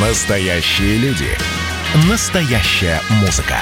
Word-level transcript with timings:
Настоящие 0.00 0.96
люди. 0.98 1.26
Настоящая 2.08 3.00
музыка. 3.20 3.56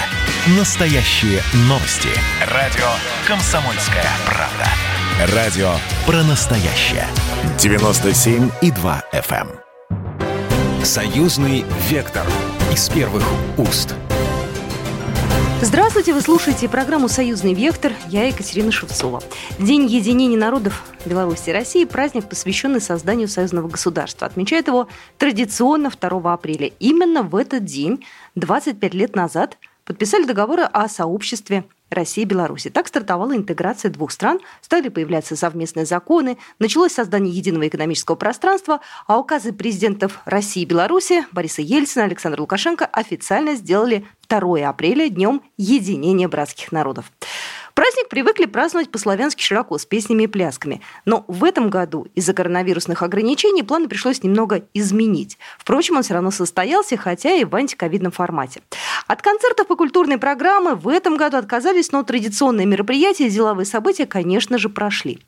Настоящие 0.59 1.41
новости. 1.61 2.11
Радио 2.53 2.85
«Комсомольская 3.27 4.05
правда». 4.27 5.35
Радио 5.35 5.71
про 6.05 6.23
настоящее. 6.25 7.07
97,2 7.57 9.03
FM. 9.15 9.49
эм. 9.49 10.85
Союзный 10.85 11.65
вектор. 11.89 12.27
Из 12.71 12.87
первых 12.91 13.25
уст. 13.57 13.95
Здравствуйте, 15.63 16.13
вы 16.13 16.21
слушаете 16.21 16.69
программу 16.69 17.09
«Союзный 17.09 17.55
вектор». 17.55 17.95
Я 18.09 18.27
Екатерина 18.27 18.71
Шевцова. 18.71 19.23
День 19.59 19.87
единения 19.87 20.39
народов 20.39 20.85
Беларуси 21.07 21.49
и 21.49 21.53
России– 21.53 21.85
праздник, 21.87 22.29
посвященный 22.29 22.81
созданию 22.81 23.27
союзного 23.27 23.67
государства. 23.67 24.27
Отмечает 24.27 24.67
его 24.67 24.87
традиционно 25.17 25.91
2 25.91 26.33
апреля. 26.33 26.71
Именно 26.79 27.23
в 27.23 27.35
этот 27.35 27.65
день, 27.65 28.05
25 28.35 28.93
лет 28.93 29.17
назад, 29.17 29.57
подписали 29.87 30.25
договоры 30.25 30.63
о 30.63 30.91
сообществе 30.91 31.65
России 31.91 32.23
и 32.23 32.27
Беларуси. 32.27 32.71
Так 32.71 32.89
стартовала 32.89 33.37
интеграция 33.37 33.91
двух 33.91 34.11
стран, 34.11 34.41
стали 34.61 34.89
появляться 34.89 35.37
совместные 35.37 35.87
законы, 35.87 36.39
началось 36.59 36.93
создание 36.93 37.33
единого 37.33 37.69
экономического 37.69 38.17
пространства, 38.17 38.81
а 39.07 39.19
указы 39.19 39.53
президентов 39.53 40.21
России 40.25 40.63
и 40.63 40.67
Беларуси 40.67 41.25
Бориса 41.33 41.63
Ельцина 41.63 42.03
и 42.03 42.07
Александра 42.07 42.41
Лукашенко 42.41 42.87
официально 42.87 43.55
сделали 43.55 44.07
2 44.29 44.69
апреля 44.69 45.09
днем 45.09 45.43
единения 45.57 46.29
братских 46.29 46.73
народов. 46.73 47.13
Праздник 47.77 48.09
привыкли 48.09 48.47
праздновать 48.47 48.91
по-славянски 48.91 49.43
широко, 49.43 49.77
с 49.77 49.85
песнями 49.85 50.23
и 50.23 50.27
плясками. 50.27 50.81
Но 51.05 51.27
в 51.29 51.45
этом 51.45 51.69
году 51.69 52.07
из-за 52.15 52.33
коронавирусных 52.33 53.03
ограничений 53.03 53.63
планы 53.63 53.87
пришлось 53.87 54.23
немного 54.23 54.63
изменить. 54.73 55.37
Впрочем, 55.59 55.99
он 55.99 56.03
все 56.03 56.15
равно 56.15 56.31
состоялся, 56.31 56.97
хотя 56.97 57.35
и 57.35 57.45
в 57.45 57.55
антиковидном 57.55 58.13
формате. 58.13 58.63
От 59.07 59.21
концертов 59.21 59.71
и 59.71 59.77
культурной 59.77 60.17
программы 60.17 60.75
в 60.75 60.89
этом 60.89 61.19
году 61.19 61.37
отказались, 61.37 61.93
но 61.93 62.03
традиционные 62.03 62.65
мероприятия 62.65 63.27
и 63.27 63.31
деловые 63.31 63.67
события, 63.67 64.07
конечно 64.07 64.57
же, 64.57 64.71
прошли. 64.71 65.21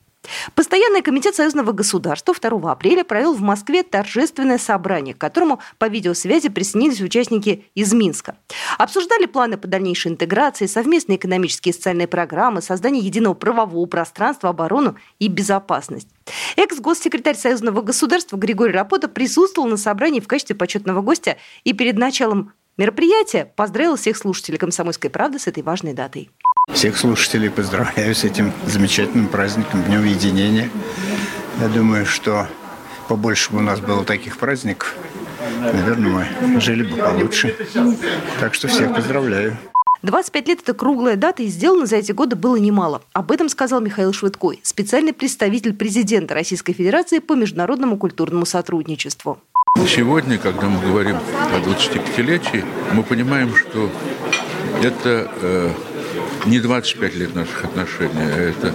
Постоянный 0.55 1.01
комитет 1.01 1.35
Союзного 1.35 1.71
государства 1.71 2.35
2 2.39 2.71
апреля 2.71 3.03
провел 3.03 3.33
в 3.33 3.41
Москве 3.41 3.83
торжественное 3.83 4.57
собрание, 4.57 5.13
к 5.13 5.17
которому 5.17 5.59
по 5.77 5.87
видеосвязи 5.87 6.49
присоединились 6.49 7.01
участники 7.01 7.65
из 7.75 7.93
Минска. 7.93 8.37
Обсуждали 8.77 9.25
планы 9.25 9.57
по 9.57 9.67
дальнейшей 9.67 10.11
интеграции, 10.11 10.65
совместные 10.65 11.17
экономические 11.17 11.71
и 11.71 11.75
социальные 11.75 12.07
программы, 12.07 12.61
создание 12.61 13.03
единого 13.03 13.33
правового 13.33 13.85
пространства, 13.85 14.49
оборону 14.49 14.95
и 15.19 15.27
безопасность. 15.27 16.09
Экс-госсекретарь 16.55 17.37
Союзного 17.37 17.81
государства 17.81 18.37
Григорий 18.37 18.73
Рапота 18.73 19.07
присутствовал 19.07 19.67
на 19.67 19.77
собрании 19.77 20.19
в 20.19 20.27
качестве 20.27 20.55
почетного 20.55 21.01
гостя 21.01 21.37
и 21.63 21.73
перед 21.73 21.97
началом 21.97 22.53
мероприятия 22.77 23.45
поздравил 23.55 23.95
всех 23.95 24.17
слушателей 24.17 24.57
«Комсомольской 24.57 25.09
правды» 25.09 25.39
с 25.39 25.47
этой 25.47 25.63
важной 25.63 25.93
датой. 25.93 26.29
Всех 26.73 26.97
слушателей 26.97 27.49
поздравляю 27.49 28.15
с 28.15 28.23
этим 28.23 28.53
замечательным 28.65 29.27
праздником, 29.27 29.83
Днем 29.83 30.05
Единения. 30.05 30.69
Я 31.59 31.67
думаю, 31.67 32.05
что 32.05 32.47
побольше 33.07 33.51
бы 33.51 33.59
у 33.59 33.61
нас 33.61 33.79
было 33.79 34.05
таких 34.05 34.37
праздников, 34.37 34.95
наверное, 35.59 36.27
мы 36.41 36.61
жили 36.61 36.83
бы 36.83 36.97
получше. 36.97 37.55
Так 38.39 38.53
что 38.53 38.67
всех 38.67 38.93
поздравляю. 38.95 39.57
25 40.01 40.47
лет– 40.47 40.59
это 40.63 40.73
круглая 40.73 41.17
дата, 41.17 41.43
и 41.43 41.47
сделано 41.47 41.85
за 41.85 41.97
эти 41.97 42.13
годы 42.13 42.37
было 42.37 42.55
немало. 42.55 43.01
Об 43.11 43.31
этом 43.31 43.49
сказал 43.49 43.81
Михаил 43.81 44.13
Швыдкой, 44.13 44.61
специальный 44.63 45.11
представитель 45.11 45.73
президента 45.73 46.33
Российской 46.33 46.71
Федерации 46.71 47.19
по 47.19 47.33
международному 47.33 47.97
культурному 47.97 48.45
сотрудничеству. 48.45 49.39
Сегодня, 49.87 50.37
когда 50.37 50.67
мы 50.67 50.81
говорим 50.81 51.17
о 51.17 51.59
25-летии, 51.59 52.63
мы 52.93 53.03
понимаем, 53.03 53.53
что 53.53 53.89
это 54.81 55.29
э, 55.41 55.71
не 56.45 56.59
25 56.59 57.15
лет 57.15 57.35
наших 57.35 57.65
отношений, 57.65 58.11
а 58.15 58.37
это 58.37 58.73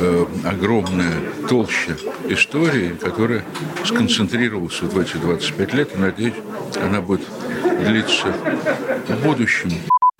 э, 0.00 0.26
огромная 0.44 1.14
толща 1.48 1.96
истории, 2.28 2.96
которая 3.00 3.44
сконцентрировалась 3.84 4.80
вот 4.82 4.92
в 4.92 4.98
эти 4.98 5.16
25 5.16 5.74
лет. 5.74 5.94
И, 5.94 5.98
надеюсь, 5.98 6.34
она 6.80 7.00
будет 7.00 7.26
длиться 7.84 8.32
в 9.08 9.22
будущем. 9.24 9.72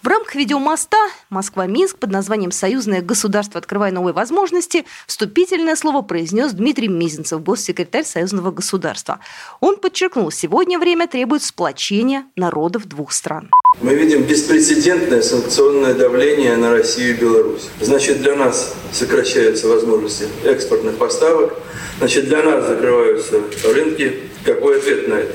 В 0.06 0.08
рамках 0.08 0.36
видеомоста 0.36 0.98
«Москва-Минск» 1.30 1.98
под 1.98 2.12
названием 2.12 2.52
«Союзное 2.52 3.02
государство. 3.02 3.58
Открывая 3.58 3.90
новые 3.90 4.14
возможности» 4.14 4.84
вступительное 5.08 5.74
слово 5.74 6.02
произнес 6.02 6.52
Дмитрий 6.52 6.86
Мизинцев, 6.86 7.42
госсекретарь 7.42 8.04
Союзного 8.04 8.52
государства. 8.52 9.18
Он 9.58 9.76
подчеркнул, 9.78 10.30
сегодня 10.30 10.78
время 10.78 11.08
требует 11.08 11.42
сплочения 11.42 12.24
народов 12.36 12.86
двух 12.86 13.10
стран. 13.10 13.50
Мы 13.80 13.96
видим 13.96 14.22
беспрецедентное 14.22 15.22
санкционное 15.22 15.94
давление 15.94 16.54
на 16.54 16.70
Россию 16.70 17.16
и 17.16 17.20
Беларусь. 17.20 17.68
Значит, 17.80 18.22
для 18.22 18.36
нас 18.36 18.76
сокращаются 18.92 19.66
возможности 19.66 20.28
экспортных 20.44 20.98
поставок, 20.98 21.52
значит, 21.98 22.26
для 22.26 22.44
нас 22.44 22.64
закрываются 22.64 23.40
рынки. 23.74 24.20
Какой 24.44 24.78
ответ 24.78 25.08
на 25.08 25.14
это? 25.14 25.34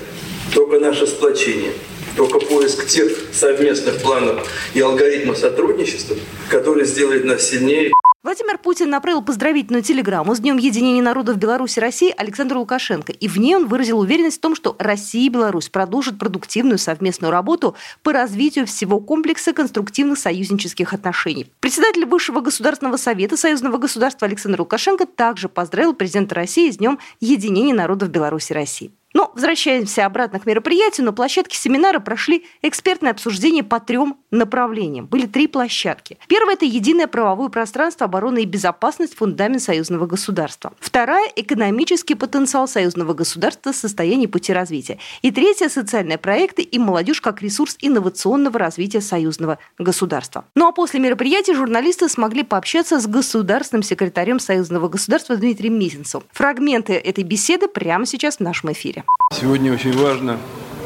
Только 0.53 0.79
наше 0.79 1.07
сплочение– 1.07 1.73
только 2.16 2.39
поиск 2.39 2.88
тех 2.88 3.11
совместных 3.33 4.01
планов 4.01 4.47
и 4.73 4.81
алгоритмов 4.81 5.38
сотрудничества, 5.38 6.16
которые 6.49 6.85
сделают 6.85 7.25
нас 7.25 7.44
сильнее. 7.44 7.91
Владимир 8.23 8.59
Путин 8.59 8.91
направил 8.91 9.23
поздравительную 9.23 9.81
телеграмму 9.81 10.35
с 10.35 10.39
Днем 10.39 10.57
единения 10.57 11.01
народов 11.01 11.38
Беларуси 11.38 11.79
и 11.79 11.81
России 11.81 12.13
Александру 12.16 12.59
Лукашенко. 12.59 13.11
И 13.11 13.27
в 13.27 13.38
ней 13.38 13.55
он 13.55 13.66
выразил 13.67 14.00
уверенность 14.00 14.38
в 14.38 14.41
том, 14.41 14.55
что 14.55 14.75
Россия 14.77 15.25
и 15.25 15.29
Беларусь 15.29 15.69
продолжат 15.69 16.19
продуктивную 16.19 16.77
совместную 16.77 17.31
работу 17.31 17.75
по 18.03 18.13
развитию 18.13 18.67
всего 18.67 19.00
комплекса 19.00 19.53
конструктивных 19.53 20.19
союзнических 20.19 20.94
отношений. 20.94 21.47
Председатель 21.61 22.05
Высшего 22.05 22.41
государственного 22.41 22.97
совета 22.97 23.38
Союзного 23.38 23.79
государства 23.79 24.27
Александр 24.27 24.59
Лукашенко 24.59 25.07
также 25.07 25.50
поздравил 25.50 25.95
президента 25.95 26.35
России 26.35 26.69
с 26.69 26.77
Днем 26.77 27.00
единения 27.21 27.73
народов 27.73 28.09
Беларуси 28.09 28.51
и 28.51 28.55
России. 28.55 28.91
Но 29.13 29.31
возвращаемся 29.33 30.05
обратно 30.05 30.39
к 30.39 30.45
мероприятию. 30.45 31.05
На 31.05 31.13
площадке 31.13 31.57
семинара 31.57 31.99
прошли 31.99 32.45
экспертные 32.61 33.11
обсуждения 33.11 33.63
по 33.63 33.79
трем 33.79 34.17
направлениям. 34.31 35.05
Были 35.07 35.25
три 35.25 35.47
площадки. 35.47 36.17
Первая– 36.27 36.55
это 36.55 36.66
единое 36.66 37.07
правовое 37.07 37.50
пространство 37.50 38.05
обороны 38.05 38.44
и 38.44 38.45
безопасность, 38.45 39.16
фундамент 39.16 39.61
союзного 39.61 40.05
государства. 40.05 40.73
Вторая– 40.79 41.29
экономический 41.35 42.16
потенциал 42.16 42.67
союзного 42.67 43.13
государства, 43.13 43.71
состояние 43.71 44.27
пути 44.27 44.53
развития. 44.53 44.97
И 45.21 45.31
третья– 45.31 45.69
социальные 45.69 46.17
проекты 46.17 46.61
и 46.61 46.79
молодежь 46.79 47.21
как 47.21 47.41
ресурс 47.41 47.77
инновационного 47.79 48.57
развития 48.57 49.01
союзного 49.01 49.57
государства. 49.77 50.45
Ну 50.55 50.67
а 50.67 50.71
после 50.71 51.00
мероприятия 51.00 51.53
журналисты 51.53 52.07
смогли 52.07 52.44
пообщаться 52.44 53.00
с 53.00 53.07
государственным 53.07 53.83
секретарем 53.83 54.39
союзного 54.39 54.88
государства 54.88 55.35
Дмитрием 55.35 55.77
Мизинцевым. 55.77 56.25
Фрагменты 56.31 56.94
этой 56.94 57.23
беседы 57.23 57.67
прямо 57.67 58.05
сейчас 58.05 58.38
в 58.38 58.39
нашем 58.39 58.71
эфире. 58.71 59.00
Сегодня 59.34 59.73
очень 59.73 59.97
важно 59.97 60.38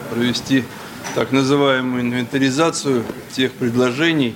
провести 0.10 0.64
так 1.14 1.32
называемую 1.32 2.04
инвентаризацию 2.04 3.04
тех 3.34 3.52
предложений, 3.52 4.36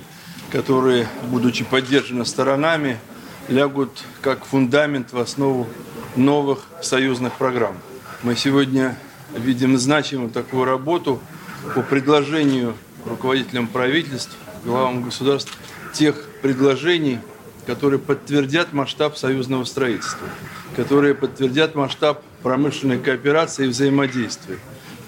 которые, 0.52 1.08
будучи 1.30 1.64
поддержаны 1.64 2.26
сторонами, 2.26 3.00
лягут 3.48 4.04
как 4.22 4.46
фундамент 4.46 5.14
в 5.14 5.20
основу 5.20 5.68
новых 6.16 6.66
союзных 6.82 7.34
программ. 7.34 7.78
Мы 8.24 8.36
сегодня 8.36 8.98
видим 9.36 9.78
значимую 9.78 10.30
такую 10.30 10.66
работу 10.66 11.22
по 11.76 11.82
предложению 11.82 12.76
руководителям 13.06 13.68
правительств, 13.68 14.36
главам 14.66 15.04
государств, 15.04 15.58
тех 15.94 16.16
предложений, 16.42 17.20
которые 17.66 18.00
подтвердят 18.00 18.74
масштаб 18.74 19.18
союзного 19.18 19.64
строительства, 19.64 20.28
которые 20.76 21.16
подтвердят 21.16 21.76
масштаб 21.76 22.24
промышленной 22.44 23.00
кооперации 23.00 23.66
и 23.66 23.70
взаимодействия 23.70 24.58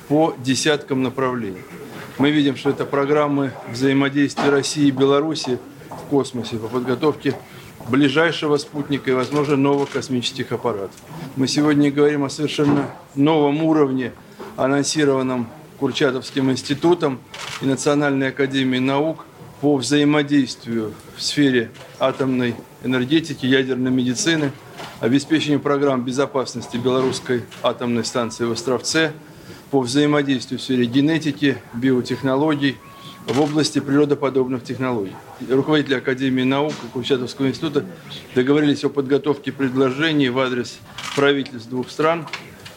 по 0.08 0.36
десяткам 0.44 1.04
направлений. 1.04 1.62
Мы 2.18 2.32
видим, 2.32 2.58
что 2.58 2.70
это 2.70 2.86
программы 2.86 3.54
взаимодействия 3.70 4.50
России 4.50 4.88
и 4.88 4.92
Беларуси 4.92 5.58
в 5.90 6.10
космосе 6.10 6.58
по 6.58 6.68
подготовке 6.68 7.36
ближайшего 7.88 8.58
спутника 8.58 9.12
и, 9.12 9.14
возможно, 9.14 9.56
новых 9.56 9.92
космических 9.92 10.52
аппаратов. 10.52 10.96
Мы 11.36 11.48
сегодня 11.48 11.92
говорим 11.92 12.24
о 12.24 12.30
совершенно 12.30 12.92
новом 13.16 13.64
уровне, 13.64 14.12
анонсированном 14.58 15.48
Курчатовским 15.80 16.52
институтом 16.52 17.20
и 17.62 17.66
Национальной 17.66 18.30
академией 18.30 18.84
наук 18.84 19.26
по 19.62 19.78
взаимодействию 19.78 20.94
в 21.16 21.24
сфере 21.24 21.72
атомной 21.98 22.56
энергетики, 22.84 23.46
ядерной 23.46 23.92
медицины– 23.92 24.52
обеспечению 25.02 25.60
программ 25.60 26.06
безопасности 26.06 26.78
белорусской 26.78 27.44
атомной 27.64 28.06
станции 28.06 28.46
в 28.46 28.52
Островце, 28.52 29.12
по 29.72 29.82
взаимодействию 29.82 30.60
в 30.60 30.62
сфере 30.62 30.86
генетики, 30.86 31.58
биотехнологий, 31.74 32.78
в 33.28 33.40
области 33.42 33.80
природоподобных 33.80 34.64
технологий. 34.64 35.16
Руководители 35.50 35.96
Академии 35.96 36.44
наук 36.44 36.74
и 36.84 36.88
Курчатовского 36.92 37.48
института 37.48 37.86
договорились 38.36 38.84
о 38.84 38.90
подготовке 38.90 39.52
предложений 39.52 40.30
в 40.30 40.40
адрес 40.40 40.80
правительств 41.16 41.70
двух 41.70 41.90
стран 41.90 42.28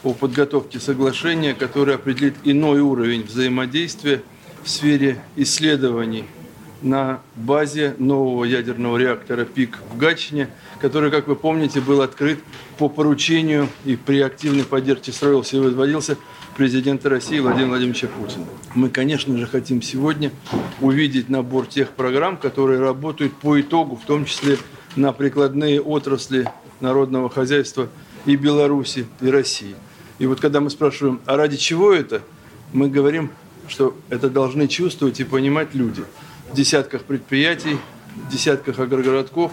о 0.03 0.13
подготовке 0.13 0.79
соглашения, 0.79 1.53
которое 1.53 1.95
определит 1.95 2.35
иной 2.43 2.79
уровень 2.79 3.23
взаимодействия 3.23 4.21
в 4.63 4.69
сфере 4.69 5.19
исследований 5.35 6.25
на 6.85 7.19
базе 7.35 7.95
нового 7.97 8.45
ядерного 8.45 8.97
реактора 8.97 9.43
ПИК 9.43 9.79
в 9.91 9.97
Гатчине, 9.97 10.49
который, 10.79 11.09
как 11.09 11.27
вы 11.27 11.35
помните, 11.35 11.81
был 11.81 12.01
открыт 12.01 12.39
по 12.77 12.89
поручению 12.89 13.67
и 13.85 13.95
при 13.95 14.21
активной 14.21 14.63
поддержке 14.63 15.11
строился 15.11 15.57
и 15.57 15.59
возводился 15.59 16.15
президента 16.55 17.09
России 17.09 17.39
Владимира 17.39 17.69
Владимировича 17.69 18.07
Путина. 18.07 18.45
Мы, 18.75 18.89
конечно 18.89 19.35
же, 19.35 19.47
хотим 19.47 19.81
сегодня 19.81 20.31
увидеть 20.79 21.27
набор 21.27 21.65
тех 21.65 21.89
программ, 21.89 22.37
которые 22.37 22.79
работают 22.79 23.33
по 23.33 23.59
итогу, 23.59 23.95
в 23.95 24.05
том 24.05 24.25
числе 24.25 24.57
на 24.95 25.11
прикладные 25.11 25.81
отрасли 25.81 26.47
народного 26.81 27.31
хозяйства 27.31 27.89
и 28.27 28.35
Беларуси, 28.35 29.07
и 29.21 29.29
России. 29.29 29.75
И 30.19 30.27
вот 30.27 30.39
когда 30.39 30.59
мы 30.59 30.69
спрашиваем, 30.69 31.19
а 31.25 31.35
ради 31.35 31.57
чего 31.57 31.91
это, 31.91 32.21
мы 32.73 32.89
говорим, 32.89 33.31
что 33.67 33.97
это 34.09 34.29
должны 34.29 34.67
чувствовать 34.67 35.19
и 35.19 35.23
понимать 35.23 35.73
люди 35.73 36.03
десятках 36.55 37.03
предприятий, 37.03 37.77
десятках 38.31 38.79
агрогородков. 38.79 39.51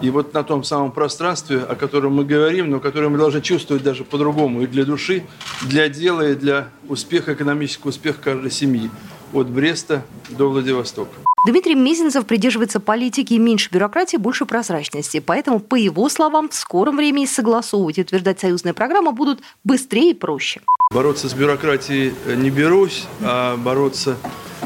И 0.00 0.10
вот 0.10 0.34
на 0.34 0.42
том 0.42 0.64
самом 0.64 0.90
пространстве, 0.90 1.58
о 1.58 1.76
котором 1.76 2.14
мы 2.14 2.24
говорим, 2.24 2.70
но 2.70 2.80
которое 2.80 3.08
мы 3.08 3.18
должны 3.18 3.40
чувствовать 3.40 3.84
даже 3.84 4.04
по-другому 4.04 4.62
и 4.62 4.66
для 4.66 4.84
души, 4.84 5.24
для 5.62 5.88
дела 5.88 6.30
и 6.30 6.34
для 6.34 6.68
успеха, 6.88 7.34
экономического 7.34 7.90
успеха 7.90 8.18
каждой 8.20 8.50
семьи. 8.50 8.90
От 9.32 9.48
Бреста 9.48 10.02
до 10.28 10.50
Владивостока. 10.50 11.14
Дмитрий 11.46 11.74
Мезенцев 11.74 12.26
придерживается 12.26 12.80
политики 12.80 13.34
меньше 13.34 13.68
бюрократии, 13.72 14.16
больше 14.16 14.44
прозрачности. 14.44 15.20
Поэтому, 15.20 15.58
по 15.58 15.74
его 15.74 16.08
словам, 16.08 16.48
в 16.48 16.54
скором 16.54 16.96
времени 16.96 17.24
согласовывать 17.24 17.98
и 17.98 18.02
утверждать 18.02 18.40
союзные 18.40 18.74
программы 18.74 19.12
будут 19.12 19.40
быстрее 19.64 20.10
и 20.10 20.14
проще. 20.14 20.60
Бороться 20.92 21.28
с 21.28 21.34
бюрократией 21.34 22.12
не 22.36 22.50
берусь, 22.50 23.06
а 23.22 23.56
бороться 23.56 24.18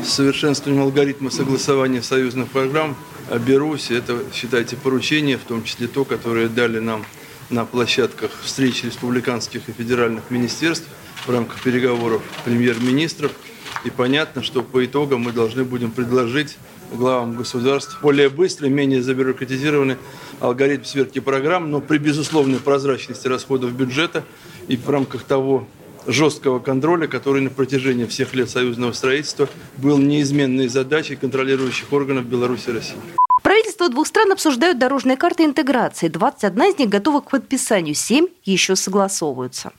совершенствованием 0.04 0.84
алгоритма 0.84 1.30
согласования 1.30 2.02
союзных 2.02 2.48
программ 2.48 2.96
берусь. 3.46 3.90
Это, 3.90 4.18
считайте, 4.32 4.76
поручение, 4.76 5.38
в 5.38 5.42
том 5.42 5.64
числе 5.64 5.88
то, 5.88 6.04
которое 6.04 6.48
дали 6.48 6.78
нам 6.78 7.04
на 7.50 7.64
площадках 7.64 8.30
встреч 8.42 8.84
республиканских 8.84 9.68
и 9.68 9.72
федеральных 9.72 10.30
министерств 10.30 10.86
в 11.26 11.30
рамках 11.30 11.62
переговоров 11.62 12.22
премьер-министров– 12.44 13.32
и 13.86 13.90
понятно, 13.90 14.42
что 14.42 14.62
по 14.62 14.84
итогам 14.84 15.20
мы 15.20 15.32
должны 15.32 15.62
будем 15.62 15.92
предложить 15.92 16.58
главам 16.92 17.36
государств 17.36 17.98
более 18.02 18.28
быстрый, 18.28 18.68
менее 18.68 19.00
забюрократизированный 19.00 19.96
алгоритм 20.40 20.84
сверки 20.84 21.20
программ, 21.20 21.70
но 21.70 21.80
при 21.80 21.98
безусловной 21.98 22.58
прозрачности 22.58 23.28
расходов 23.28 23.72
бюджета 23.72 24.24
и 24.66 24.76
в 24.76 24.88
рамках 24.90 25.22
того 25.22 25.68
жесткого 26.06 26.58
контроля, 26.58 27.06
который 27.06 27.42
на 27.42 27.50
протяжении 27.50 28.04
всех 28.06 28.34
лет 28.34 28.50
союзного 28.50 28.92
строительства 28.92 29.48
был 29.76 29.98
неизменной 29.98 30.68
задачей 30.68 31.16
контролирующих 31.16 31.92
органов 31.92 32.26
Беларуси 32.26 32.70
и 32.70 32.72
России. 32.72 32.96
Правительства 33.42 33.88
двух 33.88 34.06
стран 34.06 34.32
обсуждают 34.32 34.78
дорожные 34.78 35.16
карты 35.16 35.44
интеграции. 35.44 36.08
21 36.08 36.62
из 36.62 36.78
них 36.78 36.88
готова 36.88 37.20
к 37.20 37.30
подписанию, 37.30 37.94
7 37.94 38.26
еще 38.44 38.74
согласовываются. 38.74 39.72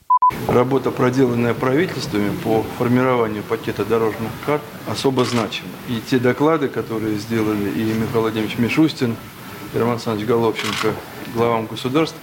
Работа, 0.46 0.90
проделанная 0.90 1.54
правительствами 1.54 2.30
по 2.44 2.62
формированию 2.78 3.42
пакета 3.42 3.84
дорожных 3.84 4.30
карт, 4.44 4.62
особо 4.86 5.24
значима. 5.24 5.68
И 5.88 6.00
те 6.10 6.18
доклады, 6.18 6.68
которые 6.68 7.16
сделали 7.18 7.70
и 7.70 7.92
Михаил 7.92 8.22
Владимирович 8.22 8.58
Мишустин, 8.58 9.16
и 9.74 9.78
Роман 9.78 9.94
Александрович 9.94 10.28
Головченко, 10.28 10.94
главам 11.34 11.66
государств, 11.66 12.16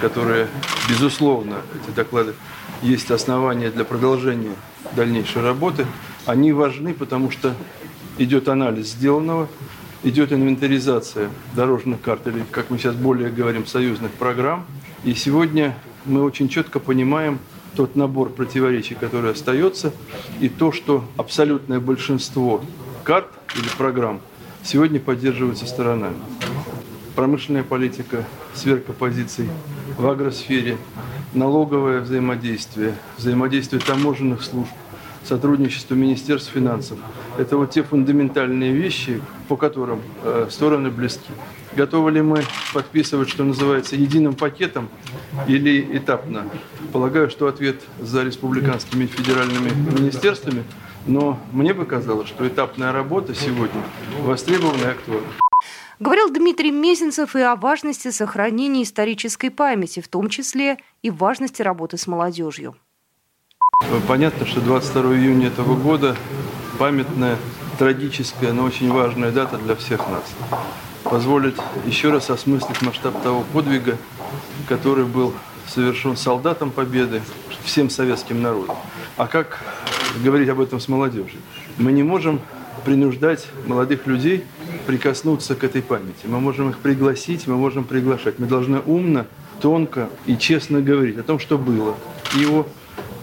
которые, 0.00 0.48
безусловно, 0.88 1.62
эти 1.74 1.94
доклады 1.94 2.34
есть 2.82 3.10
основания 3.10 3.70
для 3.70 3.84
продолжения 3.84 4.54
дальнейшей 4.94 5.42
работы, 5.42 5.86
они 6.26 6.52
важны, 6.52 6.94
потому 6.94 7.30
что 7.30 7.54
идет 8.18 8.48
анализ 8.48 8.88
сделанного, 8.88 9.48
идет 10.02 10.32
инвентаризация 10.32 11.30
дорожных 11.54 12.00
карт, 12.00 12.26
или, 12.26 12.44
как 12.50 12.70
мы 12.70 12.78
сейчас 12.78 12.94
более 12.94 13.30
говорим, 13.30 13.66
союзных 13.66 14.12
программ. 14.12 14.66
И 15.04 15.14
сегодня 15.14 15.76
мы 16.04 16.22
очень 16.22 16.48
четко 16.48 16.80
понимаем 16.80 17.38
тот 17.74 17.94
набор 17.94 18.30
противоречий, 18.30 18.94
который 18.94 19.32
остается, 19.32 19.92
и 20.40 20.48
то, 20.48 20.72
что 20.72 21.04
абсолютное 21.16 21.80
большинство 21.80 22.64
карт 23.04 23.28
или 23.54 23.68
программ 23.76 24.20
сегодня 24.62 24.98
поддерживаются 24.98 25.66
сторонами. 25.66 26.16
Промышленная 27.16 27.62
политика, 27.62 28.24
сверка 28.54 28.92
позиций 28.92 29.48
в 29.96 30.06
агросфере, 30.06 30.76
налоговое 31.32 32.02
взаимодействие, 32.02 32.94
взаимодействие 33.16 33.80
таможенных 33.80 34.42
служб, 34.42 34.70
сотрудничество 35.24 35.94
Министерств 35.94 36.52
финансов. 36.52 36.98
Это 37.38 37.56
вот 37.56 37.70
те 37.70 37.82
фундаментальные 37.82 38.72
вещи, 38.72 39.22
по 39.48 39.56
которым 39.56 40.02
э, 40.24 40.48
стороны 40.50 40.90
близки. 40.90 41.32
Готовы 41.74 42.10
ли 42.10 42.20
мы 42.20 42.44
подписывать, 42.74 43.30
что 43.30 43.44
называется, 43.44 43.96
единым 43.96 44.34
пакетом 44.34 44.90
или 45.48 45.88
этапно? 45.96 46.44
Полагаю, 46.92 47.30
что 47.30 47.48
ответ 47.48 47.80
за 47.98 48.24
республиканскими 48.24 49.04
и 49.04 49.06
федеральными 49.06 49.70
министерствами, 49.98 50.64
но 51.06 51.40
мне 51.50 51.72
бы 51.72 51.86
казалось, 51.86 52.28
что 52.28 52.46
этапная 52.46 52.92
работа 52.92 53.34
сегодня 53.34 53.82
востребована 54.22 54.82
и 54.82 54.88
актуальна. 54.88 55.45
Говорил 55.98 56.30
Дмитрий 56.30 56.72
Мезенцев 56.72 57.34
и 57.36 57.40
о 57.40 57.56
важности 57.56 58.10
сохранения 58.10 58.82
исторической 58.82 59.48
памяти, 59.48 60.00
в 60.00 60.08
том 60.08 60.28
числе 60.28 60.76
и 61.00 61.08
важности 61.08 61.62
работы 61.62 61.96
с 61.96 62.06
молодежью. 62.06 62.76
Понятно, 64.06 64.44
что 64.44 64.60
22 64.60 65.16
июня 65.16 65.46
этого 65.46 65.74
года 65.74 66.14
памятная, 66.78 67.38
трагическая, 67.78 68.52
но 68.52 68.64
очень 68.64 68.92
важная 68.92 69.32
дата 69.32 69.56
для 69.56 69.74
всех 69.74 70.00
нас 70.08 70.34
позволит 71.02 71.58
еще 71.86 72.10
раз 72.10 72.28
осмыслить 72.28 72.82
масштаб 72.82 73.22
того 73.22 73.42
подвига, 73.54 73.96
который 74.68 75.06
был 75.06 75.32
совершен 75.66 76.14
солдатом 76.16 76.72
Победы, 76.72 77.22
всем 77.64 77.88
советским 77.88 78.42
народом. 78.42 78.76
А 79.16 79.26
как 79.26 79.62
говорить 80.22 80.50
об 80.50 80.60
этом 80.60 80.78
с 80.78 80.88
молодежью? 80.88 81.40
Мы 81.78 81.92
не 81.92 82.02
можем 82.02 82.40
принуждать 82.84 83.48
молодых 83.66 84.06
людей 84.06 84.44
прикоснуться 84.86 85.54
к 85.54 85.64
этой 85.64 85.82
памяти. 85.82 86.24
Мы 86.24 86.40
можем 86.40 86.70
их 86.70 86.78
пригласить, 86.78 87.46
мы 87.46 87.56
можем 87.56 87.84
приглашать. 87.84 88.38
Мы 88.38 88.46
должны 88.46 88.80
умно, 88.80 89.26
тонко 89.60 90.08
и 90.26 90.36
честно 90.36 90.80
говорить 90.80 91.18
о 91.18 91.22
том, 91.22 91.38
что 91.38 91.58
было, 91.58 91.96
и 92.36 92.46
о 92.46 92.66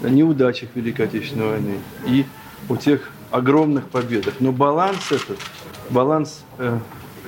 неудачах 0.08 0.70
Великой 0.76 1.06
Отечественной 1.06 1.48
войны, 1.48 1.76
и 2.06 2.26
о 2.70 2.76
тех 2.76 3.12
огромных 3.32 3.90
победах. 3.90 4.36
Но 4.40 4.52
баланс 4.52 5.12
этот, 5.12 5.40
баланс 5.90 6.44
э, 6.58 6.78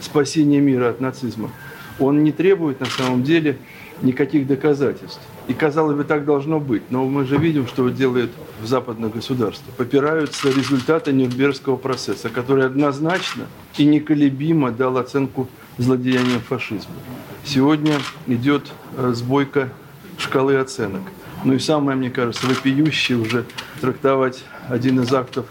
спасения 0.02 0.60
мира 0.60 0.90
от 0.90 1.00
нацизма, 1.00 1.52
он 2.00 2.24
не 2.24 2.32
требует 2.32 2.80
на 2.80 2.88
самом 2.88 3.24
деле 3.24 3.58
никаких 4.02 4.48
доказательств. 4.48 5.22
И, 5.48 5.54
казалось 5.54 5.96
бы, 5.96 6.04
так 6.04 6.26
должно 6.26 6.60
быть. 6.60 6.84
Но 6.90 7.06
мы 7.06 7.26
же 7.26 7.38
видим, 7.38 7.68
что 7.68 7.88
делают 7.90 8.32
в 8.62 8.66
западных 8.66 9.14
государствах. 9.14 9.76
Попираются 9.76 10.50
результаты 10.50 11.12
Нюрнбергского 11.14 11.76
процесса, 11.76 12.30
который 12.30 12.66
однозначно 12.66 13.46
и 13.78 13.86
неколебимо 13.86 14.72
дал 14.72 14.98
оценку 14.98 15.48
злодеяниям 15.78 16.42
фашизма. 16.42 16.96
Сегодня 17.44 18.00
идет 18.28 18.72
э, 18.98 19.12
сбойка 19.14 19.70
шкалы 20.18 20.56
оценок. 20.58 21.04
Ну 21.44 21.54
и 21.54 21.60
самое, 21.60 21.96
мне 21.98 22.10
кажется, 22.10 22.48
вопиющее 22.48 23.18
уже 23.18 23.46
трактовать 23.82 24.44
один 24.68 25.02
из 25.02 25.14
актов 25.14 25.46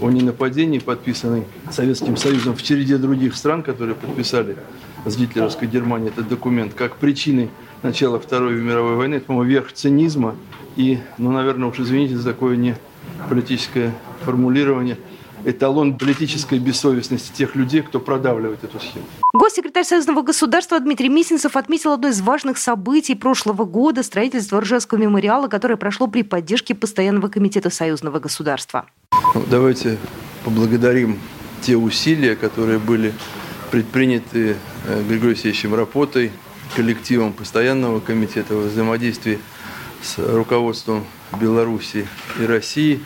о 0.00 0.10
ненападении, 0.10 0.78
подписанный 0.78 1.44
Советским 1.70 2.16
Союзом 2.16 2.54
в 2.54 2.62
череде 2.62 2.96
других 2.98 3.34
стран, 3.34 3.62
которые 3.62 3.96
подписали 3.96 4.56
с 5.04 5.16
гитлеровской 5.16 5.68
Германии 5.68 6.08
этот 6.08 6.28
документ, 6.28 6.74
как 6.74 6.96
причиной 6.96 7.50
начала 7.86 8.18
Второй 8.18 8.60
мировой 8.60 8.96
войны, 8.96 9.16
это, 9.16 9.26
по-моему, 9.26 9.50
верх 9.50 9.72
цинизма 9.72 10.34
и, 10.76 10.98
ну, 11.18 11.30
наверное, 11.30 11.68
уж 11.68 11.78
извините 11.78 12.16
за 12.16 12.30
такое 12.30 12.56
не 12.56 12.76
политическое 13.30 13.94
формулирование, 14.24 14.98
эталон 15.44 15.96
политической 15.96 16.58
бессовестности 16.58 17.32
тех 17.32 17.54
людей, 17.54 17.82
кто 17.82 18.00
продавливает 18.00 18.64
эту 18.64 18.80
схему. 18.80 19.04
Госсекретарь 19.32 19.84
Союзного 19.84 20.22
государства 20.22 20.80
Дмитрий 20.80 21.08
Мисинцев 21.08 21.56
отметил 21.56 21.92
одно 21.92 22.08
из 22.08 22.20
важных 22.20 22.58
событий 22.58 23.14
прошлого 23.14 23.64
года– 23.64 24.02
строительство 24.04 24.60
Ржевского 24.60 24.98
мемориала, 24.98 25.46
которое 25.46 25.76
прошло 25.76 26.08
при 26.08 26.22
поддержке 26.22 26.74
Постоянного 26.74 27.28
комитета 27.28 27.70
Союзного 27.70 28.18
государства. 28.18 28.86
Ну, 29.34 29.44
давайте 29.48 29.98
поблагодарим 30.44 31.18
те 31.62 31.76
усилия, 31.76 32.34
которые 32.34 32.78
были 32.78 33.12
предприняты 33.70 34.56
э, 34.86 35.02
Григорием 35.02 35.30
Алексеевичем 35.30 35.74
Рапотой, 35.74 36.32
коллективом 36.74 37.32
Постоянного 37.32 38.00
комитета 38.00 38.54
во 38.54 38.62
взаимодействии 38.62 39.38
с 40.02 40.18
руководством 40.18 41.04
Беларуси 41.40 42.06
и 42.40 42.44
России, 42.44 43.00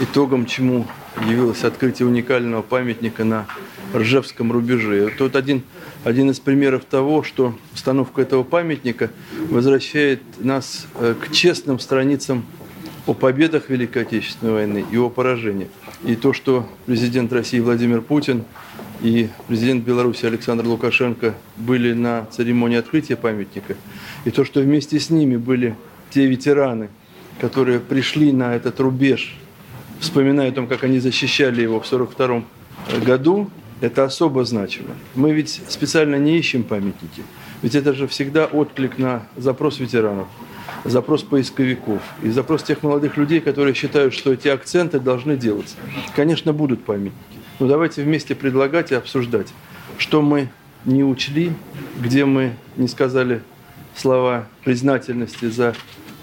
итогом 0.00 0.46
чему 0.46 0.86
явилось 1.26 1.64
открытие 1.64 2.08
уникального 2.08 2.62
памятника 2.62 3.24
на 3.24 3.46
Ржевском 3.94 4.52
рубеже. 4.52 5.12
Тут 5.16 5.36
один, 5.36 5.62
один 6.04 6.30
из 6.30 6.40
примеров 6.40 6.84
того, 6.84 7.22
что 7.22 7.54
установка 7.74 8.22
этого 8.22 8.42
памятника 8.42 9.10
возвращает 9.50 10.22
нас 10.38 10.86
э, 10.94 11.14
к 11.20 11.30
честным 11.32 11.78
страницам 11.78 12.44
о 13.06 13.14
победах 13.14 13.68
Великой 13.68 14.02
Отечественной 14.02 14.52
войны 14.52 14.84
и 14.90 14.96
о 14.96 15.10
поражении. 15.10 15.68
И 16.04 16.14
то, 16.14 16.32
что 16.32 16.68
президент 16.86 17.32
России 17.32 17.60
Владимир 17.60 18.00
Путин 18.00 18.44
и 19.02 19.28
президент 19.48 19.84
Беларуси 19.84 20.26
Александр 20.26 20.66
Лукашенко 20.66 21.34
были 21.56 21.92
на 21.92 22.26
церемонии 22.26 22.78
открытия 22.78 23.16
памятника, 23.16 23.74
и 24.24 24.30
то, 24.30 24.44
что 24.44 24.60
вместе 24.60 25.00
с 25.00 25.10
ними 25.10 25.36
были 25.36 25.76
те 26.10 26.26
ветераны, 26.26 26.88
которые 27.40 27.80
пришли 27.80 28.32
на 28.32 28.54
этот 28.54 28.78
рубеж, 28.80 29.36
вспоминая 30.00 30.50
о 30.50 30.52
том, 30.52 30.66
как 30.66 30.84
они 30.84 31.00
защищали 31.00 31.62
его 31.62 31.80
в 31.80 31.92
1942 31.92 33.04
году, 33.04 33.50
это 33.80 34.04
особо 34.04 34.44
значимо. 34.44 34.90
Мы 35.16 35.32
ведь 35.32 35.60
специально 35.68 36.16
не 36.16 36.38
ищем 36.38 36.62
памятники, 36.62 37.22
ведь 37.62 37.74
это 37.74 37.94
же 37.94 38.06
всегда 38.06 38.44
отклик 38.46 38.98
на 38.98 39.26
запрос 39.36 39.80
ветеранов, 39.80 40.28
запрос 40.84 41.24
поисковиков 41.24 42.00
и 42.22 42.30
запрос 42.30 42.62
тех 42.62 42.84
молодых 42.84 43.16
людей, 43.16 43.40
которые 43.40 43.74
считают, 43.74 44.14
что 44.14 44.32
эти 44.32 44.46
акценты 44.46 45.00
должны 45.00 45.36
делаться. 45.36 45.74
Конечно, 46.14 46.52
будут 46.52 46.84
памятники, 46.84 47.41
но 47.58 47.66
давайте 47.66 48.02
вместе 48.02 48.34
предлагать 48.34 48.92
и 48.92 48.94
обсуждать, 48.94 49.48
что 49.98 50.22
мы 50.22 50.48
не 50.84 51.04
учли, 51.04 51.52
где 51.98 52.24
мы 52.24 52.56
не 52.76 52.88
сказали 52.88 53.42
слова 53.96 54.46
признательности 54.64 55.48
за 55.50 55.74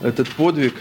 этот 0.02 0.28
подвиг. 0.30 0.74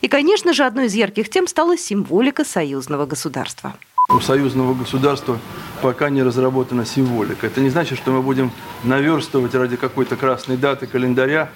И, 0.00 0.08
конечно 0.08 0.52
же, 0.52 0.64
одной 0.64 0.86
из 0.86 0.94
ярких 0.94 1.28
тем 1.28 1.46
стала 1.46 1.76
символика 1.76 2.44
союзного 2.44 3.06
государства. 3.06 3.74
У 4.10 4.20
союзного 4.20 4.74
государства 4.74 5.38
пока 5.80 6.10
не 6.10 6.22
разработана 6.22 6.84
символика. 6.84 7.46
Это 7.46 7.60
не 7.60 7.70
значит, 7.70 7.98
что 7.98 8.12
мы 8.12 8.20
будем 8.20 8.52
наверстывать 8.82 9.54
ради 9.54 9.76
какой-то 9.76 10.16
красной 10.16 10.56
даты 10.56 10.86
календаря, 10.86 11.50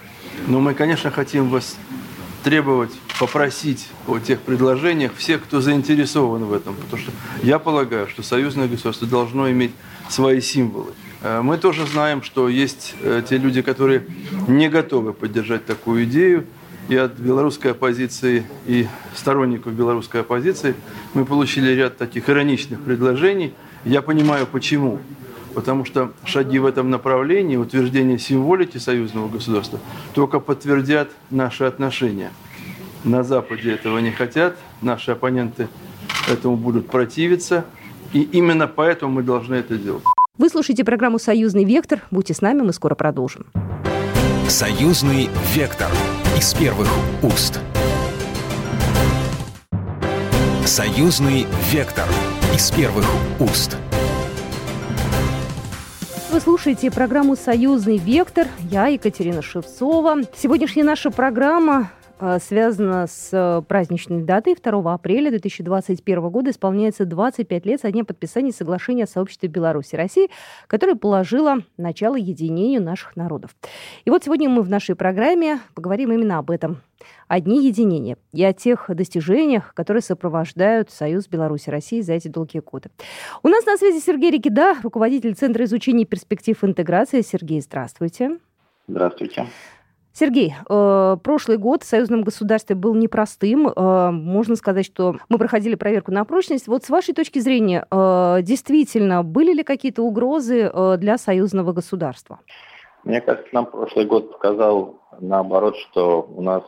но 0.47 0.61
мы, 0.61 0.75
конечно, 0.75 1.11
хотим 1.11 1.51
вас 1.51 1.77
требовать, 2.43 2.93
попросить 3.19 3.89
о 4.07 4.19
тех 4.19 4.41
предложениях 4.41 5.15
всех, 5.15 5.43
кто 5.43 5.61
заинтересован 5.61 6.45
в 6.45 6.53
этом. 6.53 6.75
Потому 6.75 7.03
что 7.03 7.13
я 7.43 7.59
полагаю, 7.59 8.09
что 8.09 8.23
союзное 8.23 8.69
государство 8.69 9.07
должно 9.07 9.51
иметь 9.51 9.73
свои 10.09 10.41
символы. 10.41 10.93
Э, 11.23 11.41
мы 11.43 11.59
тоже 11.59 11.87
знаем, 11.87 12.23
что 12.23 12.49
есть 12.49 12.95
э, 13.03 13.23
те 13.29 13.39
люди, 13.39 13.63
которые 13.63 14.07
не 14.47 14.69
готовы 14.69 15.13
поддержать 15.13 15.67
такую 15.67 16.05
идею. 16.05 16.47
И 16.89 16.97
от 16.97 17.19
белорусской 17.19 17.73
оппозиции, 17.73 18.47
и 18.67 18.87
сторонников 19.15 19.75
белорусской 19.75 20.23
оппозиции 20.23 20.75
мы 21.13 21.27
получили 21.27 21.71
ряд 21.73 21.99
таких 21.99 22.31
ироничных 22.31 22.81
предложений. 22.81 23.53
Я 23.85 24.01
понимаю, 24.01 24.47
почему. 24.47 24.99
Потому 25.55 25.85
что 25.85 26.13
шаги 26.25 26.59
в 26.59 26.67
этом 26.67 26.91
направлении, 26.91 27.57
утверждение 27.57 28.19
символики 28.19 28.79
союзного 28.79 29.29
государства, 29.29 29.81
только 30.15 30.41
подтвердят 30.41 31.11
наши 31.31 31.65
отношения. 31.65 32.31
На 33.05 33.23
Западе 33.23 33.73
этого 33.73 33.99
не 33.99 34.11
хотят, 34.11 34.57
наши 34.83 35.13
оппоненты 35.13 35.69
этому 36.29 36.57
будут 36.57 36.89
противиться, 36.89 37.65
и 38.13 38.23
именно 38.23 38.67
поэтому 38.67 39.13
мы 39.13 39.23
должны 39.23 39.55
это 39.55 39.77
делать. 39.77 40.05
Вы 40.37 40.49
слушаете 40.49 40.85
программу 40.85 41.19
«Союзный 41.19 41.65
вектор». 41.65 42.03
Будьте 42.11 42.35
с 42.35 42.41
нами, 42.41 42.63
мы 42.63 42.73
скоро 42.73 42.95
продолжим. 42.95 43.47
«Союзный 44.49 45.29
вектор» 45.53 45.89
из 46.37 46.55
первых 46.55 46.89
уст. 47.23 47.61
«Союзный 50.65 51.47
вектор» 51.73 52.07
из 52.55 52.71
первых 52.71 53.07
уст. 53.41 53.77
Вы 56.39 56.43
слушаете 56.43 56.93
программу 56.93 57.35
«Союзный 57.35 57.97
вектор». 57.97 58.47
Я 58.71 58.87
Екатерина 58.87 59.43
Шевцова. 59.43 60.19
Сегодняшняя 60.37 60.85
наша 60.85 61.11
программа 61.11 61.91
связано 62.41 63.07
с 63.07 63.31
э, 63.33 63.63
праздничной 63.67 64.23
датой. 64.23 64.57
2 64.57 64.93
апреля 64.93 65.31
2021 65.31 66.29
года 66.31 66.51
исполняется 66.51 67.05
25 67.05 67.67
лет 67.67 67.81
со 67.81 67.93
дня 67.93 68.05
подписания 68.05 68.53
соглашения 68.53 69.05
о 69.05 69.07
сообществе 69.07 69.49
Беларуси 69.49 69.95
и 69.95 69.97
России, 69.97 70.31
которое 70.67 70.97
положило 70.97 71.59
начало 71.77 72.17
единению 72.17 72.83
наших 72.83 73.17
народов. 73.17 73.55
И 74.05 74.11
вот 74.11 74.25
сегодня 74.25 74.49
мы 74.49 74.63
в 74.63 74.69
нашей 74.69 74.97
программе 74.97 75.61
поговорим 75.75 76.13
именно 76.13 76.39
об 76.39 76.51
этом. 76.51 76.81
О 77.29 77.41
дне 77.41 77.65
единения 77.67 78.17
и 78.33 78.43
о 78.43 78.53
тех 78.53 78.87
достижениях, 78.89 79.73
которые 79.75 80.03
сопровождают 80.03 80.91
Союз 80.91 81.29
Беларуси 81.29 81.69
и 81.69 81.71
России 81.71 82.01
за 82.01 82.15
эти 82.15 82.29
долгие 82.29 82.61
годы. 82.61 82.91
У 83.43 83.49
нас 83.49 83.65
на 83.67 83.77
связи 83.77 84.01
Сергей 84.01 84.31
Рикида, 84.33 84.77
руководитель 84.83 85.35
Центра 85.35 85.65
изучения 85.65 86.05
перспектив 86.05 86.63
интеграции. 86.65 87.21
Сергей, 87.21 87.61
здравствуйте. 87.61 88.39
Здравствуйте. 88.89 89.47
Сергей, 90.19 90.53
э, 90.69 91.17
прошлый 91.23 91.59
год 91.59 91.85
в 91.85 91.87
союзном 91.87 92.23
государстве 92.25 92.75
был 92.75 92.97
непростым. 92.97 93.69
Э, 93.69 94.11
можно 94.11 94.57
сказать, 94.57 94.85
что 94.85 95.15
мы 95.29 95.39
проходили 95.39 95.77
проверку 95.77 96.11
на 96.11 96.25
прочность. 96.25 96.67
Вот 96.67 96.83
с 96.83 96.91
вашей 96.91 97.15
точки 97.15 97.39
зрения, 97.39 97.87
э, 97.89 98.39
действительно, 98.43 99.23
были 99.23 99.53
ли 99.53 99.63
какие-то 99.63 100.03
угрозы 100.03 100.73
для 100.99 101.19
союзного 101.19 101.73
государства? 101.73 102.41
Мне 103.05 103.21
кажется, 103.21 103.49
нам 103.53 103.67
прошлый 103.67 104.07
год 104.07 104.33
показал 104.33 104.99
наоборот, 105.21 105.77
что 105.77 106.29
у 106.35 106.43
нас 106.43 106.65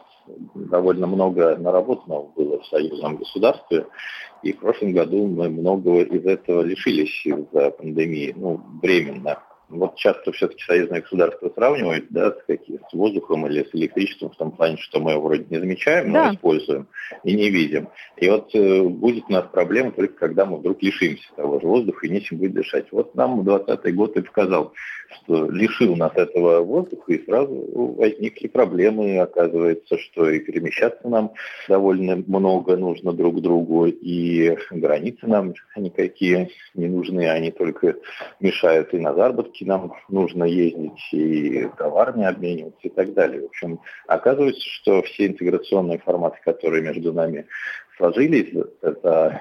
довольно 0.55 1.09
много 1.09 1.57
наработанного 1.57 2.29
было 2.37 2.61
в 2.61 2.67
союзном 2.67 3.17
государстве, 3.17 3.87
и 4.45 4.53
в 4.53 4.61
прошлом 4.61 4.93
году 4.93 5.27
мы 5.27 5.49
многого 5.49 6.03
из 6.03 6.25
этого 6.25 6.63
лишились 6.63 7.27
из-за 7.27 7.71
пандемии, 7.73 8.33
ну, 8.37 8.61
временно. 8.81 9.39
Вот 9.71 9.97
часто 9.97 10.33
все-таки 10.33 10.63
союзное 10.65 11.01
государство 11.01 11.51
сравнивают 11.55 12.07
да, 12.11 12.33
с, 12.33 12.43
каким, 12.47 12.79
с 12.91 12.93
воздухом 12.93 13.47
или 13.47 13.63
с 13.63 13.75
электричеством 13.75 14.31
в 14.31 14.37
том 14.37 14.51
плане, 14.51 14.77
что 14.79 15.01
мы 15.01 15.13
его 15.13 15.23
вроде 15.23 15.47
не 15.49 15.59
замечаем, 15.59 16.11
но 16.11 16.25
да. 16.25 16.35
используем 16.35 16.89
и 17.23 17.35
не 17.35 17.51
видим. 17.51 17.89
И 18.17 18.29
вот 18.29 18.55
э, 18.55 18.83
будет 18.83 19.25
у 19.29 19.33
нас 19.33 19.47
проблема 19.53 19.93
только 19.93 20.15
когда 20.15 20.45
мы 20.45 20.59
вдруг 20.59 20.83
лишимся 20.83 21.25
того 21.37 21.61
же 21.61 21.67
воздуха 21.67 22.07
и 22.07 22.11
нечем 22.11 22.39
будет 22.39 22.55
дышать. 22.55 22.87
Вот 22.91 23.15
нам 23.15 23.45
20 23.45 23.95
год 23.95 24.17
и 24.17 24.23
показал, 24.23 24.75
что 25.11 25.51
лишил 25.51 25.97
нас 25.97 26.13
этого 26.17 26.61
воздуха, 26.61 27.13
и 27.13 27.25
сразу 27.25 27.55
возникли 27.97 28.49
проблемы. 28.49 29.19
Оказывается, 29.19 29.99
что 29.99 30.29
и 30.29 30.41
перемещаться 30.41 31.09
нам 31.09 31.33
довольно 31.69 32.17
много 32.17 32.77
нужно 32.77 33.13
друг 33.13 33.41
другу, 33.41 33.87
и 33.87 34.57
границы 34.71 35.27
нам 35.27 35.55
никакие 35.77 36.51
не 36.75 36.89
нужны, 36.89 37.29
они 37.29 37.51
только 37.51 37.97
мешают 38.41 38.95
и 38.95 38.99
на 38.99 39.15
заработки 39.15 39.65
нам 39.65 39.93
нужно 40.09 40.45
ездить, 40.45 41.01
и 41.13 41.69
товарами 41.77 42.27
обмениваться 42.27 42.81
и 42.83 42.91
так 42.91 43.13
далее. 43.15 43.43
В 43.43 43.47
общем, 43.47 43.81
оказывается, 44.07 44.63
что 44.63 45.03
все 45.03 45.27
интеграционные 45.27 45.99
форматы, 45.99 46.39
которые 46.45 46.83
между 46.83 47.13
нами 47.13 47.47
сложились, 47.97 48.53
это 48.83 49.41